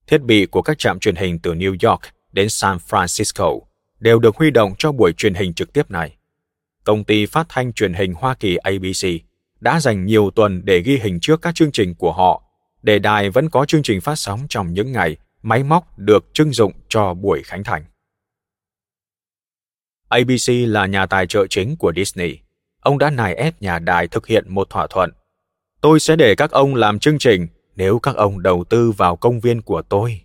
Thiết 0.08 0.22
bị 0.22 0.46
của 0.46 0.62
các 0.62 0.80
trạm 0.80 1.00
truyền 1.00 1.16
hình 1.16 1.40
từ 1.40 1.54
New 1.54 1.90
York 1.90 2.02
đến 2.32 2.50
San 2.50 2.78
Francisco 2.90 3.60
đều 4.00 4.20
được 4.20 4.36
huy 4.36 4.52
động 4.52 4.74
cho 4.78 4.92
buổi 4.92 5.14
truyền 5.14 5.34
hình 5.34 5.54
trực 5.54 5.74
tiếp 5.74 5.92
này. 5.92 6.18
Công 6.84 7.04
ty 7.04 7.26
phát 7.26 7.46
thanh 7.50 7.74
truyền 7.74 7.94
hình 7.94 8.14
Hoa 8.14 8.36
Kỳ 8.36 8.56
ABC 8.56 9.08
đã 9.60 9.80
dành 9.80 10.06
nhiều 10.06 10.32
tuần 10.36 10.62
để 10.66 10.80
ghi 10.80 10.98
hình 10.98 11.20
trước 11.22 11.42
các 11.42 11.56
chương 11.56 11.72
trình 11.72 11.96
của 11.96 12.14
họ, 12.14 12.44
để 12.82 13.00
đài 13.00 13.30
vẫn 13.30 13.50
có 13.50 13.66
chương 13.66 13.84
trình 13.84 14.02
phát 14.02 14.16
sóng 14.16 14.46
trong 14.50 14.74
những 14.74 14.92
ngày 14.92 15.18
máy 15.42 15.64
móc 15.64 16.00
được 16.00 16.26
trưng 16.34 16.54
dụng 16.54 16.74
cho 16.90 17.14
buổi 17.14 17.42
khánh 17.44 17.64
thành. 17.64 17.84
ABC 20.08 20.50
là 20.68 20.86
nhà 20.86 21.06
tài 21.06 21.28
trợ 21.28 21.48
chính 21.48 21.76
của 21.78 21.94
Disney. 21.96 22.43
Ông 22.84 22.98
đã 22.98 23.10
nài 23.10 23.36
ép 23.36 23.62
nhà 23.62 23.80
đài 23.80 24.08
thực 24.08 24.28
hiện 24.28 24.46
một 24.48 24.70
thỏa 24.70 24.88
thuận. 24.88 25.12
Tôi 25.82 26.00
sẽ 26.00 26.16
để 26.16 26.36
các 26.36 26.52
ông 26.52 26.76
làm 26.76 27.00
chương 27.00 27.18
trình 27.18 27.48
nếu 27.76 28.00
các 28.00 28.16
ông 28.16 28.44
đầu 28.44 28.64
tư 28.70 28.92
vào 28.92 29.16
công 29.16 29.40
viên 29.40 29.62
của 29.62 29.82
tôi. 29.82 30.22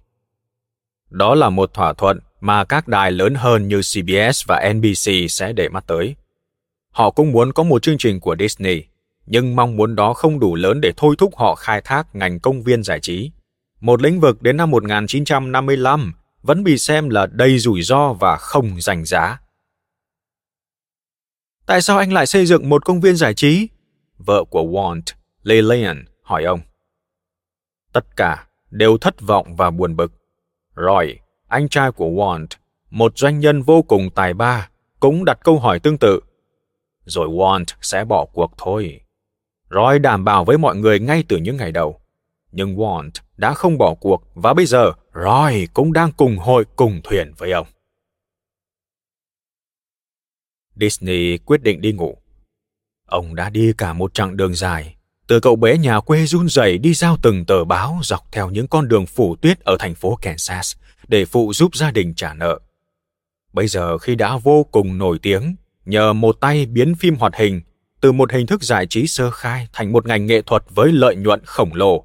Đó 1.11 1.35
là 1.35 1.51
một 1.51 1.75
thỏa 1.75 1.93
thuận 1.93 2.19
mà 2.41 2.65
các 2.65 2.89
đài 2.89 3.11
lớn 3.11 3.35
hơn 3.35 3.69
như 3.69 3.81
CBS 3.81 4.47
và 4.47 4.73
NBC 4.73 5.31
sẽ 5.31 5.53
để 5.53 5.69
mắt 5.69 5.85
tới. 5.87 6.15
Họ 6.91 7.11
cũng 7.11 7.33
muốn 7.33 7.53
có 7.53 7.63
một 7.63 7.83
chương 7.83 7.99
trình 7.99 8.21
của 8.21 8.37
Disney, 8.39 8.83
nhưng 9.27 9.57
mong 9.57 9.77
muốn 9.77 9.97
đó 9.97 10.15
không 10.15 10.41
đủ 10.41 10.55
lớn 10.55 10.81
để 10.81 10.93
thôi 10.97 11.15
thúc 11.19 11.37
họ 11.37 11.55
khai 11.55 11.81
thác 11.85 12.15
ngành 12.15 12.41
công 12.41 12.63
viên 12.63 12.83
giải 12.83 13.01
trí. 13.01 13.31
Một 13.81 14.03
lĩnh 14.03 14.21
vực 14.21 14.43
đến 14.43 14.57
năm 14.57 14.71
1955 14.71 16.13
vẫn 16.43 16.65
bị 16.65 16.79
xem 16.79 17.09
là 17.09 17.27
đầy 17.27 17.59
rủi 17.59 17.83
ro 17.83 18.13
và 18.13 18.37
không 18.37 18.81
giành 18.81 19.05
giá. 19.05 19.39
Tại 21.69 21.83
sao 21.83 21.99
anh 21.99 22.13
lại 22.13 22.27
xây 22.27 22.47
dựng 22.47 22.69
một 22.69 22.85
công 22.85 23.01
viên 23.01 23.17
giải 23.17 23.35
trí? 23.35 23.69
Vợ 24.19 24.45
của 24.51 24.63
Want, 24.63 25.03
Lillian, 25.43 26.05
hỏi 26.23 26.45
ông. 26.45 26.61
Tất 27.93 28.17
cả 28.17 28.47
đều 28.71 28.99
thất 28.99 29.21
vọng 29.21 29.57
và 29.57 29.71
buồn 29.71 29.97
bực. 29.97 30.13
Roy, 30.77 31.19
anh 31.49 31.69
trai 31.69 31.93
của 31.93 32.07
Want, 32.07 32.47
một 32.91 33.19
doanh 33.19 33.41
nhân 33.41 33.63
vô 33.63 33.83
cùng 33.83 34.11
tài 34.15 34.35
ba, 34.35 34.69
cũng 35.01 35.25
đặt 35.25 35.39
câu 35.45 35.59
hỏi 35.59 35.81
tương 35.81 35.99
tự. 35.99 36.21
Rồi 37.05 37.29
Want 37.29 37.65
sẽ 37.81 38.05
bỏ 38.05 38.27
cuộc 38.33 38.53
thôi. 38.59 39.01
Roy 39.71 39.99
đảm 39.99 40.25
bảo 40.25 40.45
với 40.45 40.59
mọi 40.59 40.77
người 40.77 41.01
ngay 41.01 41.25
từ 41.29 41.37
những 41.37 41.57
ngày 41.57 41.73
đầu. 41.73 42.01
Nhưng 42.53 42.77
Want 42.77 43.11
đã 43.37 43.55
không 43.55 43.79
bỏ 43.79 43.95
cuộc 43.95 44.23
và 44.35 44.55
bây 44.55 44.67
giờ 44.67 44.93
Roy 45.15 45.67
cũng 45.75 45.93
đang 45.93 46.13
cùng 46.13 46.39
hội 46.39 46.65
cùng 46.77 47.01
thuyền 47.05 47.33
với 47.39 47.53
ông. 47.53 47.67
Disney 50.81 51.39
quyết 51.39 51.63
định 51.63 51.81
đi 51.81 51.93
ngủ. 51.93 52.19
Ông 53.07 53.35
đã 53.35 53.51
đi 53.51 53.73
cả 53.79 53.93
một 53.93 54.15
chặng 54.15 54.37
đường 54.37 54.55
dài, 54.55 54.97
từ 55.27 55.41
cậu 55.41 55.57
bé 55.57 55.79
nhà 55.79 56.01
quê 56.01 56.27
run 56.27 56.49
rẩy 56.49 56.79
đi 56.79 56.95
giao 56.95 57.17
từng 57.23 57.45
tờ 57.45 57.65
báo 57.65 58.01
dọc 58.03 58.33
theo 58.33 58.51
những 58.51 58.67
con 58.67 58.89
đường 58.89 59.07
phủ 59.07 59.37
tuyết 59.37 59.61
ở 59.61 59.77
thành 59.79 59.95
phố 59.95 60.19
Kansas 60.23 60.77
để 61.09 61.25
phụ 61.25 61.53
giúp 61.53 61.77
gia 61.77 61.91
đình 61.91 62.15
trả 62.15 62.35
nợ. 62.35 62.59
Bây 63.53 63.69
giờ 63.69 63.99
khi 63.99 64.15
đã 64.15 64.37
vô 64.37 64.65
cùng 64.65 64.99
nổi 64.99 65.19
tiếng, 65.23 65.57
nhờ 65.85 66.13
một 66.13 66.37
tay 66.41 66.67
biến 66.67 66.95
phim 66.95 67.17
hoạt 67.17 67.35
hình 67.37 67.61
từ 68.01 68.13
một 68.13 68.33
hình 68.33 68.47
thức 68.47 68.63
giải 68.63 68.87
trí 68.87 69.07
sơ 69.07 69.31
khai 69.31 69.69
thành 69.73 69.93
một 69.93 70.07
ngành 70.07 70.27
nghệ 70.27 70.43
thuật 70.43 70.63
với 70.69 70.93
lợi 70.93 71.17
nhuận 71.17 71.41
khổng 71.45 71.75
lồ, 71.75 72.05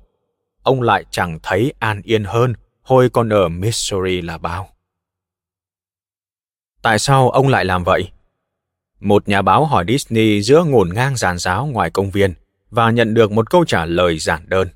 ông 0.64 0.82
lại 0.82 1.06
chẳng 1.12 1.40
thấy 1.44 1.74
an 1.80 2.02
yên 2.04 2.24
hơn 2.24 2.54
hồi 2.82 3.10
còn 3.10 3.30
ở 3.30 3.50
Missouri 3.50 4.22
là 4.22 4.38
bao. 4.38 4.70
Tại 6.82 7.00
sao 7.00 7.30
ông 7.30 7.48
lại 7.48 7.66
làm 7.66 7.84
vậy? 7.84 8.12
Một 9.04 9.28
nhà 9.28 9.42
báo 9.42 9.66
hỏi 9.66 9.86
Disney 9.88 10.42
giữa 10.42 10.64
ngổn 10.64 10.90
ngang 10.94 11.16
giàn 11.16 11.38
giáo 11.38 11.66
ngoài 11.66 11.90
công 11.90 12.12
viên 12.12 12.34
và 12.70 12.92
nhận 12.92 13.14
được 13.14 13.32
một 13.32 13.50
câu 13.50 13.66
trả 13.66 13.86
lời 13.86 14.18
giản 14.18 14.50
đơn. 14.50 14.68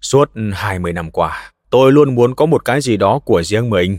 Suốt 0.00 0.30
20 0.52 0.92
năm 0.92 1.10
qua, 1.10 1.52
tôi 1.70 1.92
luôn 1.92 2.14
muốn 2.14 2.34
có 2.34 2.46
một 2.46 2.64
cái 2.64 2.80
gì 2.80 2.96
đó 2.96 3.18
của 3.18 3.42
riêng 3.42 3.70
mình. 3.70 3.98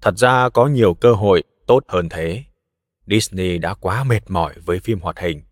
Thật 0.00 0.18
ra 0.18 0.48
có 0.48 0.66
nhiều 0.66 0.94
cơ 0.94 1.12
hội 1.12 1.42
tốt 1.66 1.84
hơn 1.88 2.08
thế. 2.08 2.44
Disney 3.06 3.58
đã 3.58 3.74
quá 3.74 4.04
mệt 4.04 4.20
mỏi 4.28 4.54
với 4.64 4.80
phim 4.80 5.00
hoạt 5.00 5.18
hình 5.18 5.42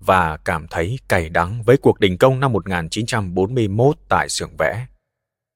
và 0.00 0.36
cảm 0.36 0.66
thấy 0.70 0.98
cay 1.08 1.28
đắng 1.28 1.62
với 1.62 1.76
cuộc 1.76 2.00
đình 2.00 2.18
công 2.18 2.40
năm 2.40 2.52
1941 2.52 3.96
tại 4.08 4.28
xưởng 4.28 4.56
vẽ. 4.58 4.86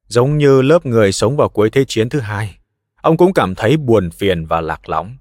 Giống 0.06 0.38
như 0.38 0.62
lớp 0.62 0.86
người 0.86 1.12
sống 1.12 1.36
vào 1.36 1.48
cuối 1.48 1.70
Thế 1.70 1.84
chiến 1.88 2.08
thứ 2.08 2.20
hai, 2.20 2.56
ông 3.02 3.16
cũng 3.16 3.34
cảm 3.34 3.54
thấy 3.54 3.76
buồn 3.76 4.10
phiền 4.10 4.46
và 4.46 4.60
lạc 4.60 4.88
lõng 4.88 5.16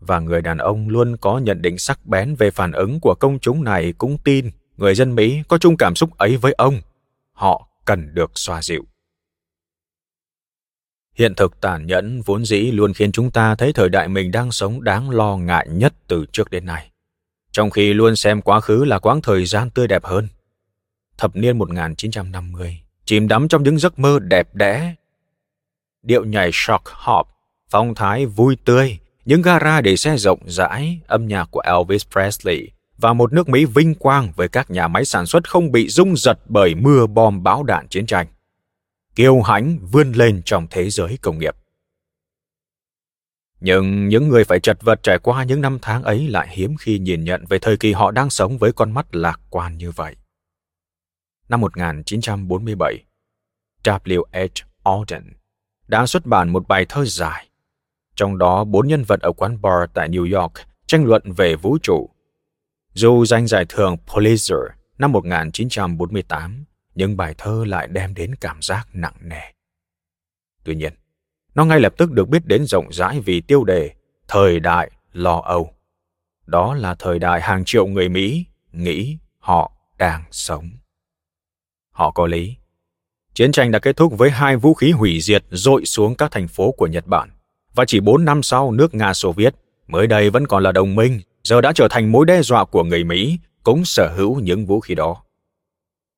và 0.00 0.20
người 0.20 0.42
đàn 0.42 0.58
ông 0.58 0.88
luôn 0.88 1.16
có 1.16 1.38
nhận 1.38 1.62
định 1.62 1.78
sắc 1.78 2.06
bén 2.06 2.34
về 2.34 2.50
phản 2.50 2.72
ứng 2.72 3.00
của 3.00 3.14
công 3.20 3.38
chúng 3.38 3.64
này 3.64 3.92
cũng 3.98 4.18
tin 4.24 4.50
người 4.76 4.94
dân 4.94 5.14
Mỹ 5.14 5.42
có 5.48 5.58
chung 5.58 5.76
cảm 5.76 5.94
xúc 5.94 6.18
ấy 6.18 6.36
với 6.36 6.52
ông. 6.52 6.80
Họ 7.32 7.68
cần 7.84 8.14
được 8.14 8.30
xoa 8.34 8.62
dịu. 8.62 8.84
Hiện 11.14 11.34
thực 11.34 11.60
tàn 11.60 11.86
nhẫn 11.86 12.22
vốn 12.22 12.44
dĩ 12.44 12.60
luôn 12.60 12.92
khiến 12.92 13.12
chúng 13.12 13.30
ta 13.30 13.54
thấy 13.54 13.72
thời 13.72 13.88
đại 13.88 14.08
mình 14.08 14.30
đang 14.30 14.52
sống 14.52 14.84
đáng 14.84 15.10
lo 15.10 15.36
ngại 15.36 15.68
nhất 15.70 15.94
từ 16.06 16.26
trước 16.32 16.50
đến 16.50 16.66
nay. 16.66 16.90
Trong 17.52 17.70
khi 17.70 17.94
luôn 17.94 18.16
xem 18.16 18.42
quá 18.42 18.60
khứ 18.60 18.84
là 18.84 18.98
quãng 18.98 19.22
thời 19.22 19.44
gian 19.44 19.70
tươi 19.70 19.88
đẹp 19.88 20.04
hơn. 20.04 20.28
Thập 21.18 21.36
niên 21.36 21.58
1950, 21.58 22.80
chìm 23.04 23.28
đắm 23.28 23.48
trong 23.48 23.62
những 23.62 23.78
giấc 23.78 23.98
mơ 23.98 24.18
đẹp 24.18 24.54
đẽ. 24.54 24.94
Điệu 26.02 26.24
nhảy 26.24 26.50
shock 26.52 26.84
hop, 26.86 27.26
phong 27.70 27.94
thái 27.94 28.26
vui 28.26 28.56
tươi, 28.64 28.98
những 29.28 29.42
gara 29.42 29.80
để 29.80 29.96
xe 29.96 30.16
rộng 30.16 30.40
rãi, 30.46 31.00
âm 31.06 31.26
nhạc 31.26 31.48
của 31.50 31.60
Elvis 31.60 32.06
Presley 32.10 32.70
và 32.96 33.12
một 33.12 33.32
nước 33.32 33.48
Mỹ 33.48 33.64
vinh 33.64 33.94
quang 33.94 34.32
với 34.36 34.48
các 34.48 34.70
nhà 34.70 34.88
máy 34.88 35.04
sản 35.04 35.26
xuất 35.26 35.50
không 35.50 35.72
bị 35.72 35.88
rung 35.88 36.16
giật 36.16 36.38
bởi 36.48 36.74
mưa 36.74 37.06
bom 37.06 37.42
bão 37.42 37.62
đạn 37.62 37.88
chiến 37.88 38.06
tranh. 38.06 38.26
Kiêu 39.14 39.42
hãnh 39.42 39.78
vươn 39.78 40.12
lên 40.12 40.42
trong 40.44 40.66
thế 40.70 40.90
giới 40.90 41.18
công 41.22 41.38
nghiệp. 41.38 41.56
Nhưng 43.60 44.08
những 44.08 44.28
người 44.28 44.44
phải 44.44 44.60
chật 44.60 44.78
vật 44.82 45.02
trải 45.02 45.18
qua 45.18 45.44
những 45.44 45.60
năm 45.60 45.78
tháng 45.82 46.02
ấy 46.02 46.28
lại 46.28 46.48
hiếm 46.50 46.76
khi 46.80 46.98
nhìn 46.98 47.24
nhận 47.24 47.44
về 47.48 47.58
thời 47.58 47.76
kỳ 47.76 47.92
họ 47.92 48.10
đang 48.10 48.30
sống 48.30 48.58
với 48.58 48.72
con 48.72 48.92
mắt 48.92 49.14
lạc 49.14 49.40
quan 49.50 49.78
như 49.78 49.90
vậy. 49.90 50.16
Năm 51.48 51.60
1947, 51.60 53.04
W.H. 53.84 54.64
Auden 54.84 55.32
đã 55.86 56.06
xuất 56.06 56.26
bản 56.26 56.48
một 56.48 56.68
bài 56.68 56.86
thơ 56.88 57.04
dài 57.04 57.47
trong 58.18 58.38
đó 58.38 58.64
bốn 58.64 58.88
nhân 58.88 59.04
vật 59.04 59.20
ở 59.20 59.32
quán 59.32 59.62
bar 59.62 59.90
tại 59.94 60.08
New 60.08 60.40
York 60.40 60.52
tranh 60.86 61.04
luận 61.04 61.32
về 61.32 61.56
vũ 61.56 61.78
trụ. 61.82 62.10
Dù 62.92 63.24
giành 63.24 63.46
giải 63.46 63.64
thưởng 63.68 63.96
Pulitzer 64.06 64.68
năm 64.98 65.12
1948, 65.12 66.64
nhưng 66.94 67.16
bài 67.16 67.34
thơ 67.38 67.64
lại 67.66 67.88
đem 67.88 68.14
đến 68.14 68.34
cảm 68.34 68.62
giác 68.62 68.88
nặng 68.92 69.14
nề. 69.20 69.40
Tuy 70.64 70.74
nhiên, 70.74 70.92
nó 71.54 71.64
ngay 71.64 71.80
lập 71.80 71.94
tức 71.96 72.12
được 72.12 72.28
biết 72.28 72.46
đến 72.46 72.64
rộng 72.66 72.92
rãi 72.92 73.20
vì 73.20 73.40
tiêu 73.40 73.64
đề 73.64 73.90
Thời 74.28 74.60
đại 74.60 74.90
lo 75.12 75.40
âu. 75.40 75.74
Đó 76.46 76.74
là 76.74 76.94
thời 76.94 77.18
đại 77.18 77.40
hàng 77.40 77.62
triệu 77.66 77.86
người 77.86 78.08
Mỹ 78.08 78.44
nghĩ 78.72 79.18
họ 79.38 79.72
đang 79.98 80.24
sống. 80.30 80.70
Họ 81.90 82.10
có 82.10 82.26
lý. 82.26 82.56
Chiến 83.34 83.52
tranh 83.52 83.70
đã 83.70 83.78
kết 83.78 83.96
thúc 83.96 84.18
với 84.18 84.30
hai 84.30 84.56
vũ 84.56 84.74
khí 84.74 84.90
hủy 84.90 85.20
diệt 85.20 85.44
dội 85.50 85.84
xuống 85.84 86.14
các 86.14 86.30
thành 86.30 86.48
phố 86.48 86.72
của 86.72 86.86
Nhật 86.86 87.06
Bản. 87.06 87.37
Và 87.78 87.84
chỉ 87.84 88.00
bốn 88.00 88.24
năm 88.24 88.42
sau, 88.42 88.72
nước 88.72 88.94
Nga 88.94 89.14
Xô 89.14 89.32
Viết, 89.32 89.54
mới 89.86 90.06
đây 90.06 90.30
vẫn 90.30 90.46
còn 90.46 90.62
là 90.62 90.72
đồng 90.72 90.94
minh, 90.94 91.20
giờ 91.42 91.60
đã 91.60 91.72
trở 91.74 91.88
thành 91.90 92.12
mối 92.12 92.26
đe 92.26 92.42
dọa 92.42 92.64
của 92.64 92.84
người 92.84 93.04
Mỹ, 93.04 93.38
cũng 93.62 93.84
sở 93.84 94.08
hữu 94.16 94.40
những 94.40 94.66
vũ 94.66 94.80
khí 94.80 94.94
đó. 94.94 95.22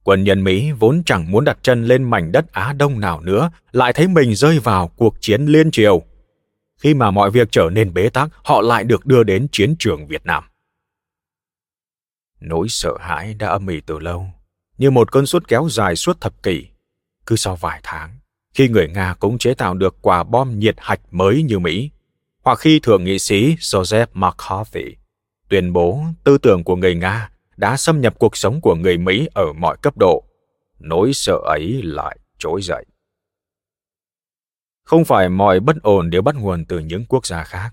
Quân 0.04 0.24
nhân 0.24 0.44
Mỹ 0.44 0.72
vốn 0.72 1.02
chẳng 1.06 1.30
muốn 1.30 1.44
đặt 1.44 1.58
chân 1.62 1.84
lên 1.84 2.10
mảnh 2.10 2.32
đất 2.32 2.52
Á 2.52 2.72
Đông 2.72 3.00
nào 3.00 3.20
nữa, 3.20 3.50
lại 3.72 3.92
thấy 3.92 4.08
mình 4.08 4.34
rơi 4.34 4.58
vào 4.58 4.88
cuộc 4.88 5.20
chiến 5.20 5.46
liên 5.46 5.70
triều. 5.70 6.02
Khi 6.76 6.94
mà 6.94 7.10
mọi 7.10 7.30
việc 7.30 7.48
trở 7.50 7.70
nên 7.72 7.94
bế 7.94 8.08
tắc, 8.08 8.28
họ 8.44 8.60
lại 8.60 8.84
được 8.84 9.06
đưa 9.06 9.22
đến 9.22 9.46
chiến 9.52 9.74
trường 9.78 10.06
Việt 10.06 10.26
Nam. 10.26 10.44
Nỗi 12.40 12.66
sợ 12.68 12.92
hãi 13.00 13.34
đã 13.34 13.48
âm 13.48 13.66
ỉ 13.66 13.80
từ 13.86 13.98
lâu, 13.98 14.26
như 14.78 14.90
một 14.90 15.12
cơn 15.12 15.26
suốt 15.26 15.48
kéo 15.48 15.68
dài 15.70 15.96
suốt 15.96 16.20
thập 16.20 16.42
kỷ. 16.42 16.66
Cứ 17.26 17.36
sau 17.36 17.56
vài 17.56 17.80
tháng, 17.82 18.19
khi 18.54 18.68
người 18.68 18.88
Nga 18.88 19.14
cũng 19.20 19.38
chế 19.38 19.54
tạo 19.54 19.74
được 19.74 19.96
quả 20.02 20.22
bom 20.22 20.58
nhiệt 20.58 20.74
hạch 20.78 21.00
mới 21.10 21.42
như 21.42 21.58
Mỹ, 21.58 21.90
hoặc 22.42 22.58
khi 22.58 22.80
Thượng 22.80 23.04
nghị 23.04 23.18
sĩ 23.18 23.54
Joseph 23.54 24.06
McCarthy 24.14 24.96
tuyên 25.50 25.72
bố 25.72 26.04
tư 26.24 26.38
tưởng 26.38 26.64
của 26.64 26.76
người 26.76 26.94
Nga 26.94 27.30
đã 27.56 27.76
xâm 27.76 28.00
nhập 28.00 28.14
cuộc 28.18 28.36
sống 28.36 28.60
của 28.60 28.74
người 28.74 28.98
Mỹ 28.98 29.28
ở 29.34 29.52
mọi 29.52 29.76
cấp 29.82 29.96
độ, 29.96 30.24
nỗi 30.78 31.12
sợ 31.12 31.38
ấy 31.44 31.82
lại 31.82 32.18
trỗi 32.38 32.62
dậy. 32.62 32.84
Không 34.84 35.04
phải 35.04 35.28
mọi 35.28 35.60
bất 35.60 35.76
ổn 35.82 36.10
đều 36.10 36.22
bắt 36.22 36.34
nguồn 36.34 36.64
từ 36.64 36.78
những 36.78 37.04
quốc 37.04 37.26
gia 37.26 37.44
khác. 37.44 37.70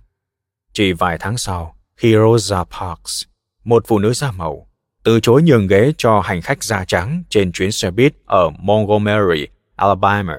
Chỉ 0.73 0.93
vài 0.93 1.17
tháng 1.19 1.37
sau, 1.37 1.75
khi 1.95 2.13
Rosa 2.13 2.63
Parks, 2.63 3.23
một 3.63 3.83
phụ 3.87 3.99
nữ 3.99 4.13
da 4.13 4.31
màu, 4.31 4.67
từ 5.03 5.19
chối 5.19 5.41
nhường 5.41 5.67
ghế 5.67 5.93
cho 5.97 6.19
hành 6.19 6.41
khách 6.41 6.63
da 6.63 6.85
trắng 6.85 7.23
trên 7.29 7.51
chuyến 7.51 7.71
xe 7.71 7.91
buýt 7.91 8.13
ở 8.25 8.49
Montgomery, 8.49 9.47
Alabama, 9.75 10.37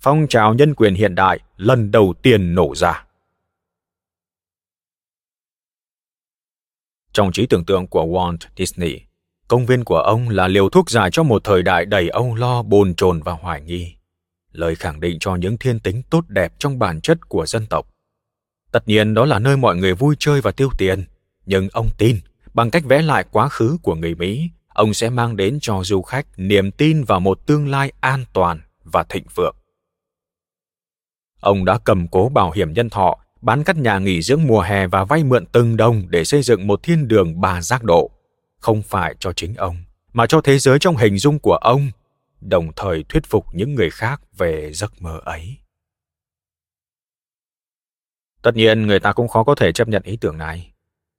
phong 0.00 0.26
trào 0.28 0.54
nhân 0.54 0.74
quyền 0.74 0.94
hiện 0.94 1.14
đại 1.14 1.40
lần 1.56 1.90
đầu 1.90 2.14
tiên 2.22 2.54
nổ 2.54 2.74
ra. 2.74 3.04
Trong 7.12 7.32
trí 7.32 7.46
tưởng 7.46 7.64
tượng 7.64 7.86
của 7.86 8.04
Walt 8.04 8.36
Disney, 8.56 9.00
công 9.48 9.66
viên 9.66 9.84
của 9.84 9.98
ông 9.98 10.28
là 10.28 10.48
liều 10.48 10.68
thuốc 10.68 10.90
giải 10.90 11.10
cho 11.10 11.22
một 11.22 11.44
thời 11.44 11.62
đại 11.62 11.86
đầy 11.86 12.08
âu 12.08 12.34
lo, 12.34 12.62
bồn 12.62 12.94
chồn 12.94 13.22
và 13.22 13.32
hoài 13.32 13.60
nghi. 13.60 13.94
Lời 14.52 14.74
khẳng 14.74 15.00
định 15.00 15.18
cho 15.18 15.36
những 15.36 15.58
thiên 15.58 15.80
tính 15.80 16.02
tốt 16.10 16.24
đẹp 16.28 16.52
trong 16.58 16.78
bản 16.78 17.00
chất 17.00 17.28
của 17.28 17.46
dân 17.46 17.66
tộc. 17.66 17.86
Tất 18.72 18.88
nhiên 18.88 19.14
đó 19.14 19.24
là 19.24 19.38
nơi 19.38 19.56
mọi 19.56 19.76
người 19.76 19.94
vui 19.94 20.16
chơi 20.18 20.40
và 20.40 20.50
tiêu 20.50 20.70
tiền, 20.78 21.04
nhưng 21.46 21.68
ông 21.72 21.88
tin 21.98 22.16
bằng 22.54 22.70
cách 22.70 22.82
vẽ 22.84 23.02
lại 23.02 23.24
quá 23.30 23.48
khứ 23.48 23.78
của 23.82 23.94
người 23.94 24.14
Mỹ, 24.14 24.50
ông 24.68 24.94
sẽ 24.94 25.10
mang 25.10 25.36
đến 25.36 25.58
cho 25.60 25.80
du 25.84 26.02
khách 26.02 26.26
niềm 26.36 26.70
tin 26.70 27.04
vào 27.04 27.20
một 27.20 27.46
tương 27.46 27.68
lai 27.68 27.92
an 28.00 28.24
toàn 28.32 28.60
và 28.84 29.04
thịnh 29.08 29.24
vượng. 29.34 29.56
Ông 31.40 31.64
đã 31.64 31.78
cầm 31.84 32.08
cố 32.08 32.28
bảo 32.28 32.50
hiểm 32.50 32.72
nhân 32.72 32.90
thọ 32.90 33.18
bán 33.42 33.64
các 33.64 33.76
nhà 33.76 33.98
nghỉ 33.98 34.22
dưỡng 34.22 34.46
mùa 34.46 34.60
hè 34.60 34.86
và 34.86 35.04
vay 35.04 35.24
mượn 35.24 35.46
từng 35.46 35.76
đồng 35.76 36.02
để 36.08 36.24
xây 36.24 36.42
dựng 36.42 36.66
một 36.66 36.82
thiên 36.82 37.08
đường 37.08 37.40
ba 37.40 37.62
giác 37.62 37.84
độ, 37.84 38.10
không 38.58 38.82
phải 38.82 39.14
cho 39.18 39.32
chính 39.32 39.54
ông, 39.54 39.76
mà 40.12 40.26
cho 40.26 40.40
thế 40.40 40.58
giới 40.58 40.78
trong 40.78 40.96
hình 40.96 41.18
dung 41.18 41.38
của 41.38 41.56
ông, 41.56 41.90
đồng 42.40 42.72
thời 42.76 43.04
thuyết 43.08 43.26
phục 43.26 43.46
những 43.52 43.74
người 43.74 43.90
khác 43.90 44.20
về 44.38 44.72
giấc 44.72 45.02
mơ 45.02 45.20
ấy. 45.24 45.56
Tất 48.42 48.56
nhiên, 48.56 48.86
người 48.86 49.00
ta 49.00 49.12
cũng 49.12 49.28
khó 49.28 49.44
có 49.44 49.54
thể 49.54 49.72
chấp 49.72 49.88
nhận 49.88 50.02
ý 50.02 50.16
tưởng 50.16 50.38
này. 50.38 50.72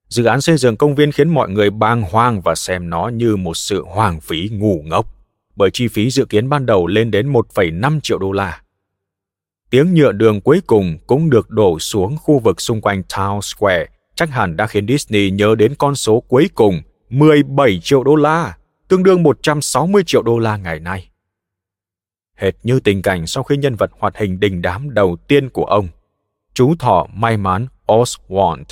Dự 0.08 0.26
án 0.26 0.42
xây 0.42 0.58
dựng 0.58 0.78
công 0.78 0.96
viên 0.96 1.12
khiến 1.12 1.30
mọi 1.30 1.50
người 1.50 1.70
bàng 1.70 2.02
hoàng 2.02 2.42
và 2.42 2.56
xem 2.56 2.90
nó 2.90 3.08
như 3.08 3.36
một 3.36 3.58
sự 3.58 3.84
hoang 3.88 4.22
phí 4.22 4.50
ngu 4.52 4.82
ngốc, 4.86 5.06
bởi 5.56 5.70
chi 5.74 5.88
phí 5.88 6.10
dự 6.10 6.26
kiến 6.26 6.50
ban 6.50 6.66
đầu 6.66 6.88
lên 6.88 7.12
đến 7.12 7.34
1,5 7.34 8.00
triệu 8.04 8.20
đô 8.20 8.32
la 8.32 8.62
tiếng 9.72 9.94
nhựa 9.94 10.12
đường 10.12 10.42
cuối 10.42 10.62
cùng 10.68 10.98
cũng 11.08 11.30
được 11.30 11.50
đổ 11.50 11.80
xuống 11.80 12.18
khu 12.18 12.40
vực 12.40 12.62
xung 12.62 12.82
quanh 12.82 13.04
Town 13.10 13.42
Square, 13.42 13.86
chắc 14.16 14.30
hẳn 14.30 14.56
đã 14.58 14.68
khiến 14.68 14.88
Disney 14.88 15.32
nhớ 15.32 15.56
đến 15.58 15.76
con 15.78 15.96
số 15.96 16.20
cuối 16.20 16.50
cùng 16.56 16.82
17 17.10 17.80
triệu 17.84 18.04
đô 18.04 18.16
la, 18.16 18.58
tương 18.88 19.04
đương 19.04 19.24
160 19.24 20.04
triệu 20.06 20.24
đô 20.24 20.40
la 20.40 20.58
ngày 20.58 20.80
nay. 20.80 21.10
Hệt 22.36 22.56
như 22.64 22.80
tình 22.80 23.02
cảnh 23.02 23.28
sau 23.28 23.44
khi 23.44 23.58
nhân 23.58 23.76
vật 23.76 23.92
hoạt 24.00 24.18
hình 24.18 24.40
đình 24.40 24.62
đám 24.62 24.94
đầu 24.94 25.18
tiên 25.28 25.50
của 25.50 25.66
ông, 25.66 25.88
chú 26.54 26.76
thỏ 26.80 27.08
may 27.14 27.38
mắn 27.38 27.68
Oswald 27.88 28.64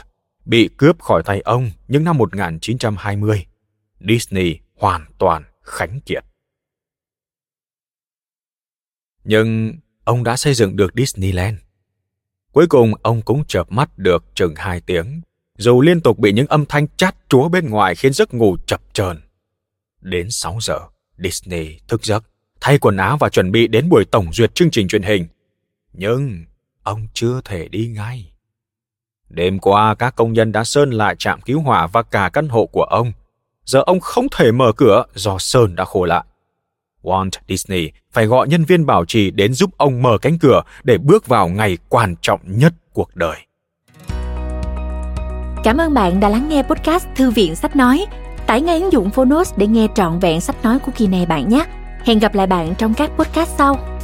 bị 0.45 0.69
cướp 0.77 0.99
khỏi 0.99 1.23
tay 1.23 1.41
ông 1.41 1.71
những 1.87 2.03
năm 2.03 2.17
1920. 2.17 3.45
Disney 4.09 4.59
hoàn 4.75 5.05
toàn 5.17 5.43
khánh 5.61 5.99
kiệt. 6.05 6.23
Nhưng 9.23 9.73
ông 10.09 10.23
đã 10.23 10.37
xây 10.37 10.53
dựng 10.53 10.75
được 10.75 10.91
Disneyland. 10.95 11.57
Cuối 12.51 12.67
cùng 12.67 12.93
ông 13.01 13.21
cũng 13.21 13.43
chợp 13.47 13.71
mắt 13.71 13.89
được 13.97 14.23
chừng 14.35 14.53
hai 14.55 14.81
tiếng, 14.81 15.21
dù 15.57 15.81
liên 15.81 16.01
tục 16.01 16.19
bị 16.19 16.31
những 16.31 16.47
âm 16.47 16.65
thanh 16.65 16.87
chát 16.97 17.15
chúa 17.29 17.49
bên 17.49 17.69
ngoài 17.69 17.95
khiến 17.95 18.13
giấc 18.13 18.33
ngủ 18.33 18.57
chập 18.65 18.81
chờn. 18.93 19.21
Đến 20.01 20.31
6 20.31 20.57
giờ, 20.61 20.79
Disney 21.17 21.79
thức 21.87 22.05
giấc, 22.05 22.23
thay 22.61 22.79
quần 22.79 22.97
áo 22.97 23.17
và 23.17 23.29
chuẩn 23.29 23.51
bị 23.51 23.67
đến 23.67 23.89
buổi 23.89 24.05
tổng 24.05 24.33
duyệt 24.33 24.55
chương 24.55 24.71
trình 24.71 24.87
truyền 24.87 25.03
hình. 25.03 25.27
Nhưng 25.93 26.45
ông 26.83 27.07
chưa 27.13 27.41
thể 27.45 27.67
đi 27.67 27.87
ngay. 27.87 28.31
Đêm 29.29 29.59
qua, 29.59 29.95
các 29.95 30.15
công 30.15 30.33
nhân 30.33 30.51
đã 30.51 30.63
sơn 30.63 30.91
lại 30.91 31.15
trạm 31.19 31.41
cứu 31.41 31.61
hỏa 31.61 31.87
và 31.87 32.03
cả 32.03 32.29
căn 32.33 32.49
hộ 32.49 32.65
của 32.65 32.83
ông. 32.83 33.11
Giờ 33.65 33.81
ông 33.85 33.99
không 33.99 34.27
thể 34.31 34.51
mở 34.51 34.71
cửa 34.77 35.03
do 35.13 35.37
sơn 35.39 35.75
đã 35.75 35.85
khô 35.85 36.05
lại. 36.05 36.23
Walt 37.03 37.29
Disney 37.47 37.91
phải 38.11 38.25
gọi 38.25 38.47
nhân 38.47 38.65
viên 38.65 38.85
bảo 38.85 39.05
trì 39.05 39.31
đến 39.31 39.53
giúp 39.53 39.69
ông 39.77 40.01
mở 40.01 40.17
cánh 40.21 40.39
cửa 40.39 40.61
để 40.83 40.97
bước 40.97 41.27
vào 41.27 41.47
ngày 41.47 41.77
quan 41.89 42.15
trọng 42.21 42.39
nhất 42.45 42.73
cuộc 42.93 43.15
đời. 43.15 43.37
Cảm 45.63 45.77
ơn 45.77 45.93
bạn 45.93 46.19
đã 46.19 46.29
lắng 46.29 46.49
nghe 46.49 46.63
podcast 46.63 47.07
Thư 47.15 47.31
viện 47.31 47.55
Sách 47.55 47.75
Nói. 47.75 48.05
Tải 48.47 48.61
ngay 48.61 48.81
ứng 48.81 48.91
dụng 48.91 49.09
Phonos 49.09 49.53
để 49.57 49.67
nghe 49.67 49.87
trọn 49.95 50.19
vẹn 50.19 50.41
sách 50.41 50.63
nói 50.63 50.79
của 50.79 50.91
kỳ 50.97 51.07
này 51.07 51.25
bạn 51.25 51.49
nhé. 51.49 51.65
Hẹn 52.05 52.19
gặp 52.19 52.35
lại 52.35 52.47
bạn 52.47 52.73
trong 52.77 52.93
các 52.93 53.11
podcast 53.17 53.49
sau. 53.57 53.98